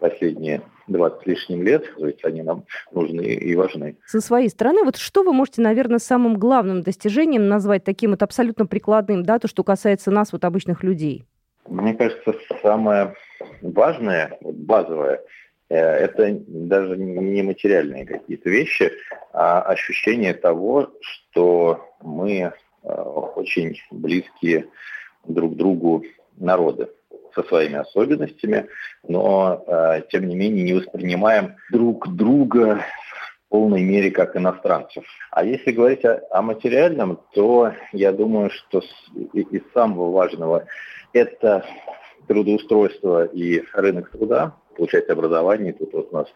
последние 0.00 0.62
20 0.88 1.22
с 1.22 1.26
лишним 1.26 1.62
лет, 1.62 1.84
то 1.96 2.06
есть 2.06 2.24
они 2.24 2.42
нам 2.42 2.64
нужны 2.92 3.22
и 3.22 3.54
важны. 3.54 3.96
Со 4.06 4.20
своей 4.20 4.48
стороны, 4.48 4.82
вот 4.84 4.96
что 4.96 5.22
вы 5.22 5.32
можете, 5.32 5.62
наверное, 5.62 5.98
самым 5.98 6.36
главным 6.36 6.82
достижением 6.82 7.48
назвать 7.48 7.84
таким 7.84 8.10
вот 8.10 8.22
абсолютно 8.22 8.66
прикладным, 8.66 9.22
да, 9.22 9.38
то, 9.38 9.48
что 9.48 9.62
касается 9.62 10.10
нас, 10.10 10.32
вот 10.32 10.44
обычных 10.44 10.82
людей? 10.82 11.24
Мне 11.68 11.94
кажется, 11.94 12.34
самое 12.62 13.14
важное, 13.62 14.36
базовое, 14.40 15.20
э, 15.68 15.76
это 15.76 16.36
даже 16.48 16.96
не 16.96 17.42
материальные 17.42 18.06
какие-то 18.06 18.50
вещи, 18.50 18.90
а 19.32 19.60
ощущение 19.62 20.34
того, 20.34 20.90
что 21.00 21.86
мы 22.00 22.52
э, 22.82 22.92
очень 22.92 23.76
близкие 23.90 24.66
друг 25.26 25.54
другу 25.56 26.04
народы 26.36 26.88
со 27.34 27.42
своими 27.44 27.76
особенностями, 27.76 28.66
но 29.06 29.64
э, 29.66 30.02
тем 30.10 30.28
не 30.28 30.36
менее 30.36 30.64
не 30.64 30.72
воспринимаем 30.74 31.56
друг 31.70 32.08
друга 32.14 32.84
в 33.46 33.50
полной 33.50 33.82
мере 33.82 34.10
как 34.10 34.36
иностранцев. 34.36 35.04
А 35.30 35.44
если 35.44 35.72
говорить 35.72 36.04
о, 36.04 36.22
о 36.30 36.42
материальном, 36.42 37.20
то 37.34 37.72
я 37.92 38.12
думаю, 38.12 38.50
что 38.50 38.82
из 39.32 39.62
самого 39.72 40.12
важного 40.12 40.66
это 41.12 41.64
трудоустройство 42.26 43.24
и 43.24 43.62
рынок 43.72 44.10
труда, 44.10 44.54
получать 44.76 45.08
образование. 45.10 45.72
Тут 45.72 45.92
вот 45.92 46.08
у 46.12 46.16
нас 46.16 46.26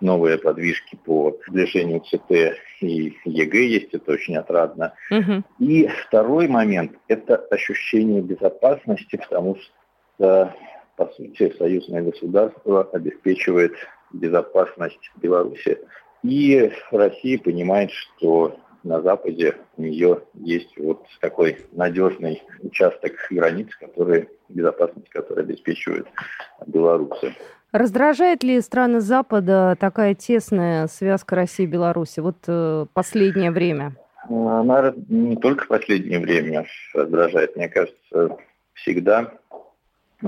новые 0.00 0.38
подвижки 0.38 0.98
по 1.04 1.38
сближению 1.46 2.00
ЦТ 2.00 2.58
и 2.80 3.14
ЕГЭ 3.24 3.66
есть, 3.66 3.94
это 3.94 4.12
очень 4.12 4.36
отрадно. 4.36 4.94
Угу. 5.10 5.44
И 5.60 5.86
второй 6.06 6.48
момент– 6.48 6.92
это 7.08 7.36
ощущение 7.36 8.20
безопасности, 8.20 9.16
потому 9.16 9.56
что 9.56 9.72
по 10.18 11.06
сути, 11.16 11.54
союзное 11.58 12.02
государство 12.02 12.84
обеспечивает 12.92 13.72
безопасность 14.12 15.10
Беларуси. 15.16 15.78
И 16.22 16.72
Россия 16.90 17.38
понимает, 17.38 17.90
что 17.90 18.56
на 18.84 19.00
Западе 19.00 19.56
у 19.76 19.82
нее 19.82 20.20
есть 20.34 20.76
вот 20.78 21.04
такой 21.20 21.58
надежный 21.72 22.42
участок 22.60 23.12
границ, 23.30 23.74
который, 23.76 24.28
безопасность, 24.48 25.08
который 25.08 25.44
обеспечивает 25.44 26.06
белорусы. 26.66 27.34
Раздражает 27.72 28.44
ли 28.44 28.60
страны 28.60 29.00
Запада 29.00 29.76
такая 29.80 30.14
тесная 30.14 30.86
связка 30.86 31.34
России 31.34 31.64
и 31.64 31.66
Беларуси 31.66 32.20
вот 32.20 32.36
э, 32.46 32.86
последнее 32.92 33.50
время? 33.50 33.96
Она 34.28 34.94
не 35.08 35.36
только 35.36 35.66
последнее 35.66 36.20
время 36.20 36.66
раздражает, 36.94 37.56
мне 37.56 37.68
кажется, 37.68 38.36
всегда 38.74 39.32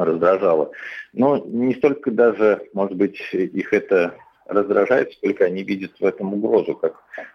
раздражала. 0.05 0.71
Но 1.13 1.39
не 1.39 1.75
столько 1.75 2.11
даже, 2.11 2.69
может 2.73 2.97
быть, 2.97 3.19
их 3.33 3.73
это 3.73 4.15
раздражает, 4.47 5.13
сколько 5.13 5.45
они 5.45 5.63
видят 5.63 5.93
в 5.99 6.05
этом 6.05 6.35
угрозу, 6.35 6.75
как, 6.75 6.95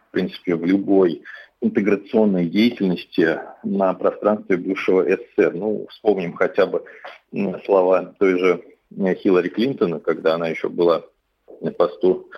в 0.09 0.11
принципе, 0.11 0.55
в 0.55 0.65
любой 0.65 1.23
интеграционной 1.61 2.47
деятельности 2.47 3.39
на 3.63 3.93
пространстве 3.93 4.57
бывшего 4.57 5.03
СССР. 5.03 5.53
Ну, 5.53 5.87
вспомним 5.89 6.33
хотя 6.33 6.65
бы 6.65 6.83
слова 7.65 8.13
той 8.19 8.39
же 8.39 8.63
Хиллари 9.15 9.49
Клинтона, 9.49 9.99
когда 9.99 10.35
она 10.35 10.47
еще 10.47 10.69
была 10.69 11.03
на 11.61 11.71
посту 11.71 12.29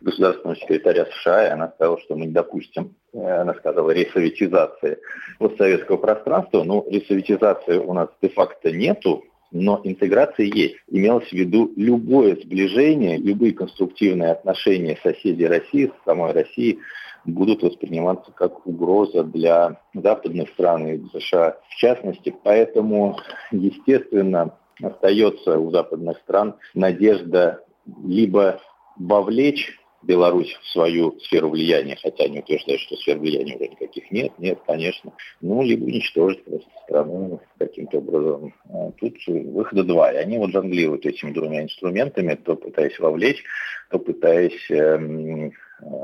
государственного 0.00 0.56
секретаря 0.56 1.06
США, 1.06 1.48
и 1.48 1.50
она 1.50 1.68
сказала, 1.68 2.00
что 2.00 2.14
мы 2.14 2.26
не 2.26 2.32
допустим, 2.32 2.94
э, 3.12 3.18
она 3.18 3.54
сказала, 3.54 3.90
ресоветизации 3.90 4.98
постсоветского 5.38 5.96
пространства. 5.96 6.62
Ну, 6.62 6.86
ресоветизации 6.88 7.78
у 7.78 7.92
нас 7.92 8.08
де-факто 8.22 8.70
нету, 8.70 9.24
но 9.50 9.80
интеграция 9.84 10.46
есть. 10.46 10.76
Имелось 10.88 11.28
в 11.28 11.32
виду 11.32 11.72
любое 11.76 12.36
сближение, 12.36 13.16
любые 13.16 13.52
конструктивные 13.52 14.32
отношения 14.32 14.98
соседей 15.02 15.46
России 15.46 15.86
с 15.86 16.04
самой 16.04 16.32
Россией 16.32 16.78
будут 17.24 17.62
восприниматься 17.62 18.32
как 18.32 18.66
угроза 18.66 19.22
для 19.24 19.80
западных 19.94 20.48
стран 20.50 20.86
и 20.86 21.02
США 21.12 21.58
в 21.68 21.76
частности. 21.76 22.34
Поэтому, 22.42 23.18
естественно, 23.50 24.54
остается 24.82 25.58
у 25.58 25.70
западных 25.70 26.18
стран 26.18 26.54
надежда 26.74 27.64
либо 28.04 28.60
вовлечь 28.96 29.78
Беларусь 30.02 30.56
в 30.62 30.68
свою 30.68 31.18
сферу 31.20 31.50
влияния, 31.50 31.96
хотя 32.00 32.24
они 32.24 32.38
утверждают, 32.38 32.80
что 32.82 32.96
сфер 32.96 33.18
влияния 33.18 33.56
уже 33.56 33.68
никаких 33.68 34.10
нет, 34.10 34.32
нет, 34.38 34.58
конечно, 34.66 35.12
ну, 35.40 35.62
либо 35.62 35.84
уничтожить 35.84 36.44
просто 36.44 36.70
страну 36.84 37.40
каким-то 37.58 37.98
образом. 37.98 38.54
А 38.70 38.92
тут 38.92 39.14
выхода 39.26 39.82
два, 39.82 40.12
и 40.12 40.16
они 40.16 40.38
вот 40.38 40.50
жонглируют 40.52 41.04
этими 41.04 41.32
двумя 41.32 41.64
инструментами, 41.64 42.34
то 42.34 42.54
пытаясь 42.54 42.98
вовлечь, 43.00 43.42
то 43.90 43.98
пытаясь 43.98 44.70
э, 44.70 45.50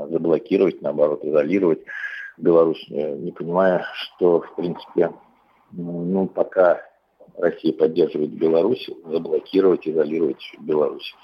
заблокировать, 0.09 0.81
наоборот, 0.81 1.23
изолировать 1.23 1.81
Беларусь, 2.37 2.85
э, 2.89 3.15
не 3.15 3.31
понимая, 3.31 3.85
что, 3.93 4.41
в 4.41 4.55
принципе, 4.55 5.11
ну, 5.71 6.27
пока 6.27 6.81
Россия 7.37 7.73
поддерживает 7.73 8.31
Беларусь, 8.31 8.89
заблокировать, 9.05 9.87
изолировать 9.87 10.43
Беларусь 10.59 11.15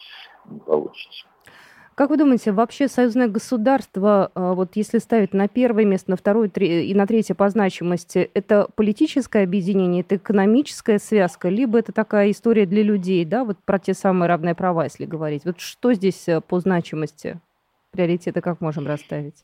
не 0.49 0.59
получится. 0.59 1.25
Как 1.95 2.09
вы 2.09 2.17
думаете, 2.17 2.51
вообще 2.51 2.87
союзное 2.87 3.27
государство, 3.27 4.31
а, 4.33 4.53
вот 4.53 4.75
если 4.75 4.97
ставить 4.99 5.33
на 5.33 5.47
первое 5.47 5.83
место, 5.83 6.11
на 6.11 6.17
второе 6.17 6.47
и 6.47 6.93
на 6.93 7.05
третье 7.05 7.35
по 7.35 7.49
значимости, 7.49 8.31
это 8.33 8.67
политическое 8.75 9.43
объединение, 9.43 10.01
это 10.01 10.15
экономическая 10.15 10.99
связка, 10.99 11.49
либо 11.49 11.77
это 11.79 11.91
такая 11.91 12.31
история 12.31 12.65
для 12.65 12.81
людей, 12.81 13.25
да, 13.25 13.43
вот 13.43 13.57
про 13.65 13.77
те 13.77 13.93
самые 13.93 14.29
равные 14.29 14.55
права, 14.55 14.85
если 14.85 15.05
говорить. 15.05 15.43
Вот 15.43 15.59
что 15.59 15.93
здесь 15.93 16.27
э, 16.27 16.39
по 16.39 16.59
значимости? 16.59 17.39
Приоритеты 17.91 18.39
как 18.39 18.61
можем 18.61 18.87
расставить? 18.87 19.43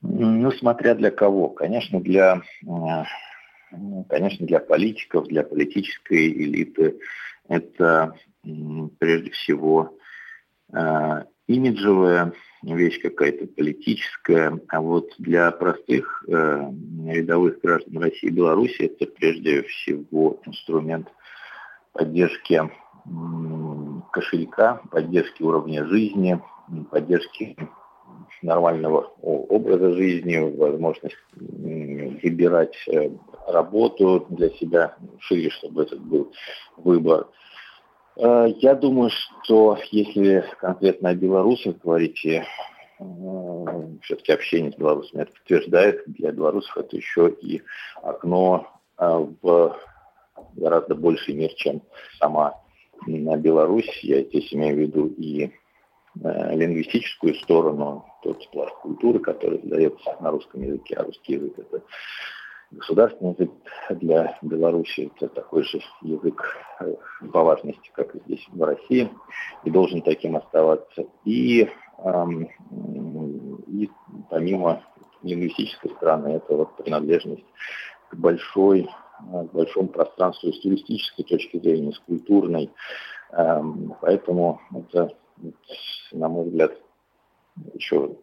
Ну, 0.00 0.50
смотря 0.50 0.94
для 0.94 1.10
кого. 1.10 1.48
Конечно, 1.48 2.00
для, 2.00 2.42
конечно, 4.08 4.46
для 4.46 4.60
политиков, 4.60 5.28
для 5.28 5.42
политической 5.42 6.30
элиты 6.30 6.98
это 7.48 8.14
прежде 8.98 9.30
всего 9.30 9.96
а, 10.72 11.24
имиджевая 11.46 12.32
вещь 12.62 13.00
какая-то 13.00 13.46
политическая, 13.46 14.58
а 14.68 14.80
вот 14.80 15.10
для 15.18 15.50
простых 15.50 16.24
э, 16.28 16.70
рядовых 17.06 17.60
граждан 17.60 17.98
России 17.98 18.28
и 18.28 18.32
Беларуси 18.32 18.82
это 18.82 19.06
прежде 19.06 19.62
всего 19.62 20.40
инструмент 20.46 21.08
поддержки 21.92 22.62
кошелька, 24.12 24.80
поддержки 24.90 25.42
уровня 25.42 25.84
жизни, 25.84 26.40
поддержки 26.90 27.54
нормального 28.40 29.12
образа 29.20 29.92
жизни, 29.94 30.38
возможность 30.56 31.16
выбирать 31.36 32.76
э, 32.88 33.10
работу 33.48 34.26
для 34.30 34.48
себя 34.50 34.96
шире, 35.20 35.50
чтобы 35.50 35.82
этот 35.82 36.00
был 36.00 36.32
выбор– 36.78 37.28
я 38.16 38.74
думаю, 38.74 39.10
что 39.42 39.78
если 39.90 40.44
конкретно 40.60 41.10
о 41.10 41.14
белорусах 41.14 41.78
говорить, 41.82 42.24
э, 42.24 42.44
все-таки 44.02 44.32
общение 44.32 44.72
с 44.72 44.76
белорусами 44.76 45.22
это 45.22 45.32
подтверждает, 45.32 46.04
для 46.06 46.32
белорусов 46.32 46.76
это 46.76 46.96
еще 46.96 47.30
и 47.40 47.62
окно 48.02 48.68
э, 48.98 49.26
в 49.42 49.76
гораздо 50.54 50.94
больший 50.94 51.34
мир, 51.34 51.52
чем 51.54 51.82
сама 52.18 52.54
Беларусь. 53.06 53.98
Я 54.02 54.22
здесь 54.22 54.52
имею 54.54 54.76
в 54.76 54.78
виду 54.78 55.06
и 55.08 55.50
лингвистическую 56.14 57.34
сторону, 57.34 58.04
тот 58.22 58.48
пласт 58.50 58.74
культуры, 58.76 59.18
который 59.18 59.60
задается 59.62 60.16
на 60.20 60.30
русском 60.30 60.62
языке, 60.62 60.94
а 60.94 61.02
русский 61.02 61.34
язык 61.34 61.58
это 61.58 61.82
государственный 62.76 63.32
язык 63.32 63.50
для 63.90 64.38
Беларуси 64.42 65.10
это 65.16 65.28
такой 65.28 65.62
же 65.64 65.80
язык 66.02 66.42
э, 66.80 66.94
по 67.32 67.42
важности, 67.42 67.90
как 67.92 68.14
и 68.14 68.20
здесь 68.26 68.46
в 68.48 68.62
России, 68.62 69.10
и 69.64 69.70
должен 69.70 70.02
таким 70.02 70.36
оставаться. 70.36 71.06
И, 71.24 71.68
и 73.68 73.90
помимо 74.30 74.82
лингвистической 75.22 75.90
стороны, 75.92 76.28
это 76.28 76.54
вот 76.54 76.76
принадлежность 76.76 77.44
к 78.10 78.16
большой 78.16 78.82
э, 78.82 79.46
к 79.46 79.52
большому 79.52 79.88
пространству 79.88 80.52
с 80.52 80.60
туристической 80.60 81.24
точки 81.24 81.58
зрения, 81.58 81.92
с 81.92 81.98
культурной. 82.00 82.70
Эм, 83.32 83.96
поэтому 84.00 84.60
это, 84.74 85.10
на 86.12 86.28
мой 86.28 86.44
взгляд, 86.46 86.72
еще 87.74 88.16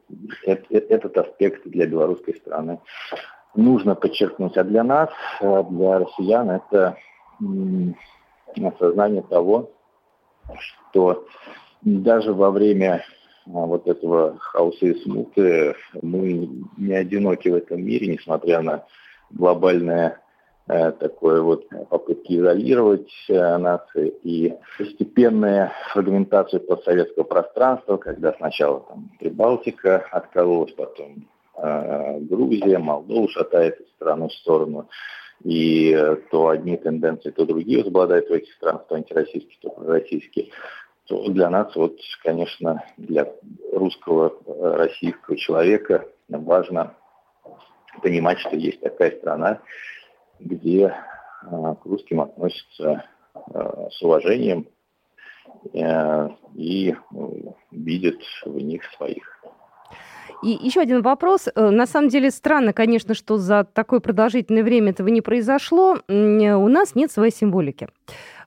этот 0.43 1.17
аспект 1.17 1.65
для 1.65 1.87
белорусской 1.87 2.35
страны 2.35 2.79
нужно 3.55 3.95
подчеркнуть. 3.95 4.57
А 4.57 4.63
для 4.63 4.83
нас, 4.83 5.09
э, 5.41 5.63
для 5.69 5.99
россиян, 5.99 6.49
это 6.51 6.97
осознание 8.61 9.23
того, 9.23 9.69
что 10.57 11.25
даже 11.81 12.33
во 12.33 12.51
время 12.51 13.03
а, 13.47 13.65
вот 13.65 13.87
этого 13.87 14.37
хаоса 14.39 14.85
и 14.85 15.01
смуты 15.01 15.75
мы 16.01 16.49
не 16.77 16.93
одиноки 16.93 17.49
в 17.49 17.55
этом 17.55 17.83
мире, 17.83 18.07
несмотря 18.07 18.61
на 18.61 18.85
глобальное 19.31 20.19
э, 20.67 20.91
такое 20.91 21.41
вот 21.41 21.67
попытки 21.89 22.37
изолировать 22.37 23.09
э, 23.29 23.57
нации 23.57 24.09
и 24.23 24.53
постепенная 24.77 25.71
фрагментация 25.91 26.59
постсоветского 26.59 27.23
пространства, 27.23 27.97
когда 27.97 28.33
сначала 28.33 28.81
там 28.81 29.09
Прибалтика 29.19 30.05
откололась, 30.11 30.73
потом 30.73 31.25
Грузия, 31.61 32.77
Молдова 32.79 33.29
шатает 33.29 33.79
из 33.79 33.89
страны 33.91 34.29
в 34.29 34.33
сторону. 34.33 34.89
И 35.43 35.91
э, 35.91 36.17
то 36.29 36.49
одни 36.49 36.77
тенденции, 36.77 37.31
то 37.31 37.45
другие 37.45 37.79
возобладают 37.79 38.29
в 38.29 38.33
этих 38.33 38.53
странах, 38.53 38.85
то 38.87 38.95
антироссийские, 38.95 39.57
то 39.61 39.69
пророссийские. 39.71 40.49
То 41.07 41.27
для 41.29 41.49
нас, 41.49 41.75
вот, 41.75 41.97
конечно, 42.23 42.83
для 42.97 43.27
русского, 43.73 44.37
э, 44.45 44.75
российского 44.75 45.35
человека 45.37 46.05
важно 46.29 46.95
понимать, 48.03 48.39
что 48.39 48.55
есть 48.55 48.81
такая 48.81 49.17
страна, 49.17 49.61
где 50.39 50.95
к 51.41 51.85
русским 51.85 52.21
относятся 52.21 53.03
с 53.89 54.01
уважением 54.01 54.67
и 55.73 56.95
видят 57.71 58.19
в 58.45 58.57
них 58.59 58.83
своих. 58.95 59.43
И 60.43 60.57
еще 60.59 60.81
один 60.81 61.01
вопрос. 61.01 61.47
Э, 61.53 61.69
на 61.69 61.85
самом 61.85 62.09
деле 62.09 62.31
странно, 62.31 62.73
конечно, 62.73 63.13
что 63.13 63.37
за 63.37 63.63
такое 63.63 63.99
продолжительное 63.99 64.63
время 64.63 64.91
этого 64.91 65.07
не 65.09 65.21
произошло. 65.21 65.97
У 66.07 66.67
нас 66.67 66.95
нет 66.95 67.11
своей 67.11 67.31
символики. 67.31 67.87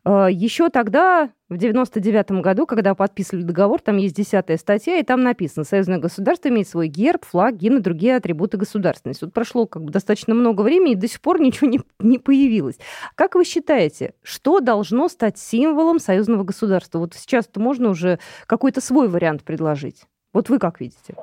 Э, 0.04 0.26
еще 0.30 0.70
тогда, 0.70 1.30
в 1.48 1.56
99 1.56 2.42
году, 2.42 2.66
когда 2.66 2.94
подписывали 2.94 3.42
договор, 3.42 3.80
там 3.80 3.96
есть 3.96 4.16
десятая 4.16 4.56
статья, 4.56 4.98
и 4.98 5.04
там 5.04 5.22
написано, 5.22 5.64
союзное 5.64 5.98
государство 5.98 6.48
имеет 6.48 6.68
свой 6.68 6.88
герб, 6.88 7.24
флаг, 7.24 7.56
гимн 7.56 7.78
и 7.78 7.80
другие 7.80 8.16
атрибуты 8.16 8.56
государственности. 8.56 9.24
Вот 9.24 9.32
прошло 9.32 9.66
как 9.66 9.84
бы 9.84 9.92
достаточно 9.92 10.34
много 10.34 10.62
времени, 10.62 10.92
и 10.92 10.96
до 10.96 11.08
сих 11.08 11.20
пор 11.20 11.40
ничего 11.40 11.68
не, 11.68 11.80
не 12.00 12.18
появилось. 12.18 12.78
Как 13.14 13.34
вы 13.34 13.44
считаете, 13.44 14.14
что 14.22 14.60
должно 14.60 15.08
стать 15.08 15.38
символом 15.38 16.00
союзного 16.00 16.42
государства? 16.42 16.98
Вот 16.98 17.14
сейчас-то 17.14 17.60
можно 17.60 17.88
уже 17.88 18.18
какой-то 18.46 18.80
свой 18.80 19.08
вариант 19.08 19.44
предложить. 19.44 20.02
Вот 20.32 20.48
вы 20.48 20.58
как 20.58 20.80
видите? 20.80 21.14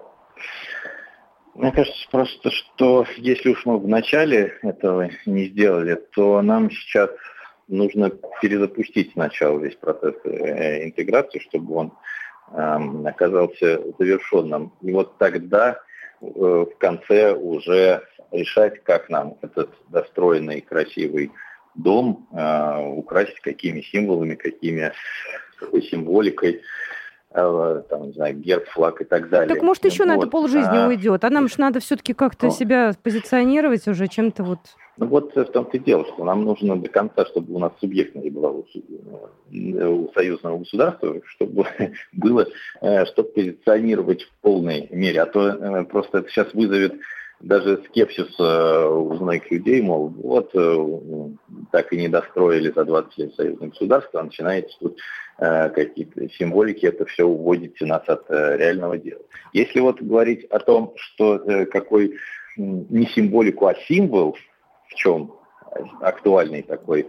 Мне 1.56 1.72
кажется 1.72 2.08
просто, 2.10 2.50
что 2.50 3.06
если 3.18 3.50
уж 3.50 3.66
мы 3.66 3.78
в 3.78 3.88
начале 3.88 4.54
этого 4.62 5.10
не 5.26 5.46
сделали, 5.48 5.96
то 6.14 6.42
нам 6.42 6.72
сейчас 6.72 7.10
нужно 7.68 8.12
перезапустить 8.42 9.12
сначала 9.14 9.60
весь 9.60 9.76
процесс 9.76 10.16
э, 10.24 10.86
интеграции, 10.86 11.40
чтобы 11.40 11.76
он 11.76 11.94
эм, 12.54 13.06
оказался 13.06 13.82
завершенным. 13.98 14.74
И 14.82 14.92
вот 14.92 15.18
тогда 15.18 15.80
э, 16.22 16.26
в 16.26 16.78
конце 16.78 17.34
уже 17.34 18.04
решать, 18.32 18.84
как 18.84 19.10
нам 19.10 19.38
этот 19.42 19.70
достроенный 19.90 20.62
красивый 20.62 21.32
дом 21.76 22.28
э, 22.32 22.86
украсить, 22.96 23.40
какими 23.42 23.82
символами, 23.82 24.36
какими, 24.36 24.92
какой 25.58 25.82
символикой 25.84 26.62
там, 27.34 28.08
не 28.08 28.14
знаю, 28.14 28.36
герб, 28.36 28.66
флаг 28.70 29.02
и 29.02 29.06
так 29.06 29.30
далее. 29.30 29.54
Так 29.54 29.64
может 29.64 29.86
еще 29.86 30.04
вот. 30.04 30.08
на 30.08 30.18
это 30.18 30.28
полжизни 30.28 30.78
а, 30.78 30.88
уйдет, 30.88 31.24
а 31.24 31.30
нам 31.30 31.48
же 31.48 31.56
надо 31.58 31.80
все-таки 31.80 32.14
как-то 32.14 32.48
ну, 32.48 32.52
себя 32.52 32.94
позиционировать 33.02 33.88
уже 33.88 34.08
чем-то 34.08 34.44
вот 34.44 34.60
ну 34.98 35.08
вот 35.08 35.34
в 35.36 35.46
том-то 35.46 35.78
и 35.78 35.80
дело, 35.80 36.06
что 36.06 36.24
нам 36.24 36.44
нужно 36.44 36.80
до 36.80 36.88
конца, 36.90 37.26
чтобы 37.26 37.56
у 37.56 37.60
нас 37.60 37.72
субъектность 37.80 38.30
была 38.30 38.52
у, 38.52 38.66
у 39.50 40.12
союзного 40.14 40.60
государства, 40.60 41.16
чтобы 41.26 41.66
было, 42.14 42.46
э, 42.82 43.06
чтобы 43.06 43.30
позиционировать 43.30 44.24
в 44.24 44.32
полной 44.42 44.88
мере. 44.92 45.22
А 45.22 45.26
то 45.26 45.48
э, 45.48 45.86
просто 45.86 46.20
это 46.20 46.30
сейчас 46.30 46.54
вызовет 46.54 46.94
даже 47.42 47.84
скепсис 47.88 48.34
э, 48.40 48.86
у 48.88 49.14
многих 49.14 49.52
людей, 49.52 49.82
мол, 49.82 50.10
вот 50.10 50.52
так 51.72 51.94
и 51.94 51.98
не 51.98 52.08
достроили 52.08 52.72
за 52.72 52.86
20 52.86 53.18
лет 53.18 53.36
союзное 53.36 53.70
государство, 53.70 54.20
а 54.20 54.24
начинаете 54.24 54.76
тут 54.80 54.98
какие-то 55.38 56.30
символики, 56.30 56.86
это 56.86 57.06
все 57.06 57.24
уводите 57.24 57.86
нас 57.86 58.04
от 58.08 58.30
реального 58.30 58.98
дела. 58.98 59.22
Если 59.54 59.80
вот 59.80 60.00
говорить 60.00 60.44
о 60.46 60.60
том, 60.60 60.94
что 60.98 61.66
какой 61.72 62.16
не 62.58 63.08
символику, 63.08 63.66
а 63.66 63.76
символ 63.88 64.38
в 64.90 64.96
чем 64.96 65.34
актуальный 66.02 66.62
такой 66.62 67.08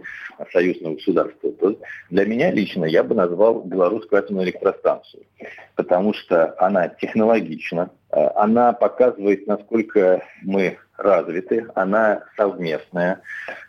союзного 0.51 0.95
государства, 0.95 1.51
то 1.51 1.75
для 2.09 2.25
меня 2.25 2.51
лично 2.51 2.85
я 2.85 3.03
бы 3.03 3.15
назвал 3.15 3.61
белорусскую 3.61 4.19
атомную 4.19 4.45
электростанцию, 4.47 5.23
потому 5.75 6.13
что 6.13 6.55
она 6.59 6.87
технологична, 6.87 7.89
она 8.09 8.73
показывает, 8.73 9.47
насколько 9.47 10.23
мы 10.43 10.77
развиты, 10.97 11.67
она 11.75 12.23
совместная, 12.37 13.21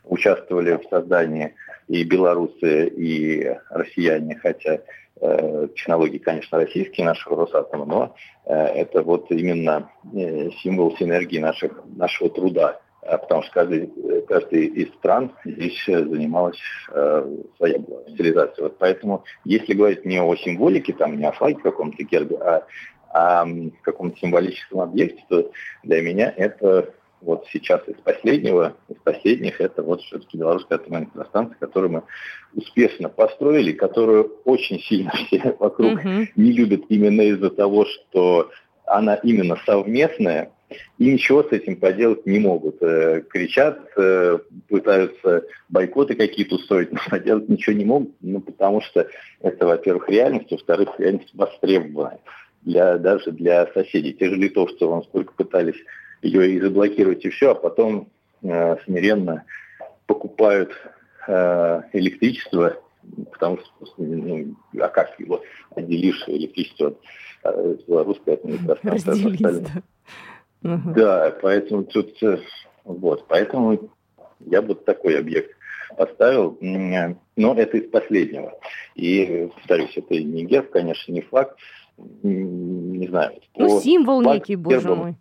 участвовали 0.04 0.76
в 0.76 0.88
создании 0.88 1.54
и 1.88 2.04
белорусы, 2.04 2.88
и 2.88 3.56
россияне, 3.70 4.36
хотя 4.36 4.80
э, 5.20 5.68
технологии, 5.74 6.18
конечно, 6.18 6.58
российские 6.58 7.06
нашего 7.06 7.36
Росатома, 7.36 7.84
но 7.84 8.14
э, 8.46 8.54
это 8.54 9.02
вот 9.02 9.30
именно 9.30 9.90
э, 10.14 10.50
символ 10.62 10.96
синергии 10.96 11.38
наших, 11.38 11.72
нашего 11.96 12.30
труда 12.30 12.80
потому 13.04 13.42
что 13.42 13.52
каждый, 13.52 13.92
каждый 14.26 14.66
из 14.66 14.88
стран 14.94 15.32
здесь 15.44 15.82
занималась 15.86 16.58
э, 16.90 17.36
своя 17.56 17.78
была 17.78 18.02
стилизация. 18.08 18.64
Вот 18.64 18.78
поэтому, 18.78 19.24
если 19.44 19.74
говорить 19.74 20.04
не 20.04 20.20
о 20.20 20.34
символике, 20.36 20.92
там, 20.92 21.18
не 21.18 21.26
о 21.26 21.32
флаге 21.32 21.60
каком-то 21.62 22.02
гербе, 22.02 22.36
а 22.36 22.66
о 23.12 23.46
каком-то 23.82 24.18
символическом 24.18 24.80
объекте, 24.80 25.22
то 25.28 25.50
для 25.84 26.02
меня 26.02 26.32
это 26.36 26.92
вот 27.24 27.46
сейчас 27.50 27.80
из 27.88 27.96
последнего, 27.96 28.76
из 28.88 28.96
последних, 28.96 29.60
это 29.60 29.82
вот 29.82 30.02
все-таки 30.02 30.36
белорусская 30.36 30.76
атомная 30.76 31.02
электростанция, 31.02 31.56
которую 31.58 31.92
мы 31.92 32.02
успешно 32.54 33.08
построили, 33.08 33.72
которую 33.72 34.40
очень 34.44 34.78
сильно 34.80 35.10
все 35.26 35.56
вокруг 35.58 36.04
uh-huh. 36.04 36.28
не 36.36 36.52
любят 36.52 36.82
именно 36.88 37.22
из-за 37.22 37.50
того, 37.50 37.86
что 37.86 38.50
она 38.86 39.14
именно 39.16 39.56
совместная, 39.64 40.50
и 40.98 41.12
ничего 41.12 41.42
с 41.42 41.52
этим 41.52 41.76
поделать 41.76 42.26
не 42.26 42.38
могут. 42.38 42.82
Э, 42.82 43.22
кричат, 43.28 43.78
э, 43.96 44.38
пытаются 44.68 45.44
бойкоты 45.68 46.14
какие-то 46.14 46.56
устроить, 46.56 46.92
но 46.92 46.98
поделать 47.10 47.48
ничего 47.48 47.76
не 47.76 47.84
могут, 47.84 48.10
ну, 48.20 48.40
потому 48.40 48.80
что 48.80 49.06
это, 49.40 49.66
во-первых, 49.66 50.08
реальность, 50.08 50.50
во-вторых, 50.50 50.90
реальность 50.98 51.34
востребованная 51.34 52.20
для, 52.62 52.98
даже 52.98 53.30
для 53.32 53.66
соседей. 53.74 54.12
Те 54.12 54.30
же 54.30 54.36
литовцы, 54.36 54.84
вон 54.84 55.04
сколько 55.04 55.32
пытались 55.34 55.76
ее 56.22 56.50
и 56.50 56.60
заблокировать, 56.60 57.24
и 57.24 57.30
все, 57.30 57.52
а 57.52 57.54
потом 57.54 58.08
э, 58.42 58.76
смиренно 58.84 59.44
покупают 60.06 60.72
э, 61.26 61.82
электричество, 61.92 62.76
потому 63.32 63.58
что, 63.58 63.92
ну, 63.98 64.54
а 64.80 64.88
как 64.88 65.18
его 65.20 65.42
отделишь 65.74 66.24
электричество 66.26 66.94
от 67.42 67.56
э, 67.56 67.76
белорусской 67.86 68.34
атомной 68.34 68.56
электростанции? 68.56 69.36
Да, 69.38 69.82
поэтому 71.42 71.84
тут, 71.84 72.22
э, 72.22 72.38
вот, 72.84 73.26
поэтому 73.28 73.90
я 74.40 74.62
бы 74.62 74.74
такой 74.74 75.18
объект 75.18 75.54
поставил, 75.96 76.58
но 76.60 77.54
это 77.54 77.76
из 77.76 77.90
последнего. 77.90 78.58
И, 78.94 79.50
повторюсь, 79.54 79.96
это 79.96 80.14
не 80.14 80.44
герб, 80.44 80.70
конечно, 80.70 81.12
не 81.12 81.20
флаг, 81.20 81.56
не 82.22 83.06
знаю. 83.08 83.40
Ну, 83.56 83.80
символ 83.80 84.22
флаг, 84.22 84.36
некий, 84.36 84.56
боже 84.56 84.80
гербом, 84.80 84.98
мой. 84.98 85.16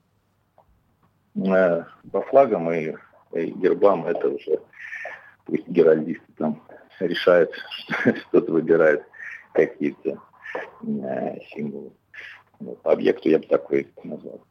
Э, 1.55 1.83
по 2.11 2.21
флагам 2.21 2.71
и, 2.71 2.95
и 3.33 3.45
гербам 3.51 4.05
это 4.05 4.29
уже 4.29 4.59
пусть 5.45 5.67
геральдисты 5.67 6.25
там 6.37 6.61
решают, 6.99 7.51
что-то 8.29 8.51
выбирают 8.51 9.03
какие-то 9.53 10.19
э, 10.83 11.37
символы. 11.53 11.91
Ну, 12.63 12.75
по 12.75 12.93
объекту 12.93 13.29
я 13.29 13.39
бы 13.39 13.45
такой 13.45 13.87
назвал. 14.03 14.41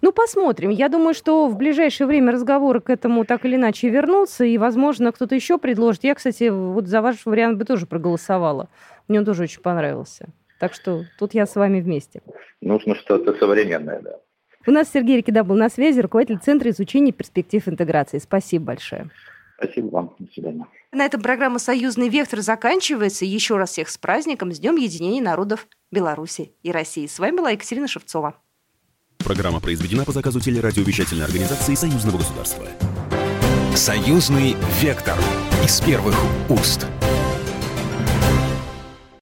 Ну, 0.00 0.12
посмотрим. 0.12 0.70
Я 0.70 0.88
думаю, 0.88 1.12
что 1.12 1.48
в 1.48 1.56
ближайшее 1.56 2.06
время 2.06 2.32
разговоры 2.32 2.80
к 2.80 2.88
этому 2.88 3.24
так 3.24 3.44
или 3.44 3.56
иначе 3.56 3.90
вернутся, 3.90 4.44
и, 4.44 4.56
возможно, 4.56 5.12
кто-то 5.12 5.34
еще 5.34 5.58
предложит. 5.58 6.04
Я, 6.04 6.14
кстати, 6.14 6.48
вот 6.48 6.86
за 6.86 7.02
ваш 7.02 7.26
вариант 7.26 7.58
бы 7.58 7.64
тоже 7.64 7.86
проголосовала. 7.86 8.68
Мне 9.06 9.18
он 9.18 9.26
тоже 9.26 9.42
очень 9.42 9.60
понравился. 9.60 10.28
Так 10.58 10.72
что 10.72 11.04
тут 11.18 11.34
я 11.34 11.46
с 11.46 11.54
вами 11.56 11.80
вместе. 11.80 12.22
Нужно 12.60 12.94
что-то 12.94 13.34
современное, 13.34 14.00
да. 14.00 14.18
У 14.66 14.70
нас 14.70 14.90
Сергей 14.92 15.18
Рикида 15.18 15.44
был 15.44 15.56
на 15.56 15.68
связи, 15.68 16.00
руководитель 16.00 16.40
Центра 16.40 16.70
изучения 16.70 17.12
перспектив 17.12 17.66
интеграции. 17.68 18.18
Спасибо 18.18 18.66
большое. 18.66 19.10
Спасибо 19.56 19.88
вам. 19.88 20.14
До 20.18 20.32
свидания. 20.32 20.66
На 20.92 21.04
этом 21.04 21.20
программа 21.20 21.58
«Союзный 21.58 22.08
вектор» 22.08 22.40
заканчивается. 22.40 23.24
Еще 23.24 23.56
раз 23.56 23.70
всех 23.70 23.88
с 23.88 23.98
праздником, 23.98 24.52
с 24.52 24.58
Днем 24.58 24.76
единения 24.76 25.22
народов 25.22 25.66
Беларуси 25.90 26.52
и 26.62 26.70
России. 26.70 27.06
С 27.06 27.18
вами 27.18 27.36
была 27.36 27.50
Екатерина 27.50 27.88
Шевцова. 27.88 28.34
Программа 29.18 29.60
произведена 29.60 30.04
по 30.04 30.12
заказу 30.12 30.40
телерадиовещательной 30.40 31.24
организации 31.24 31.74
Союзного 31.74 32.18
государства. 32.18 32.66
«Союзный 33.74 34.56
вектор» 34.80 35.18
из 35.64 35.80
первых 35.80 36.16
уст. 36.48 36.86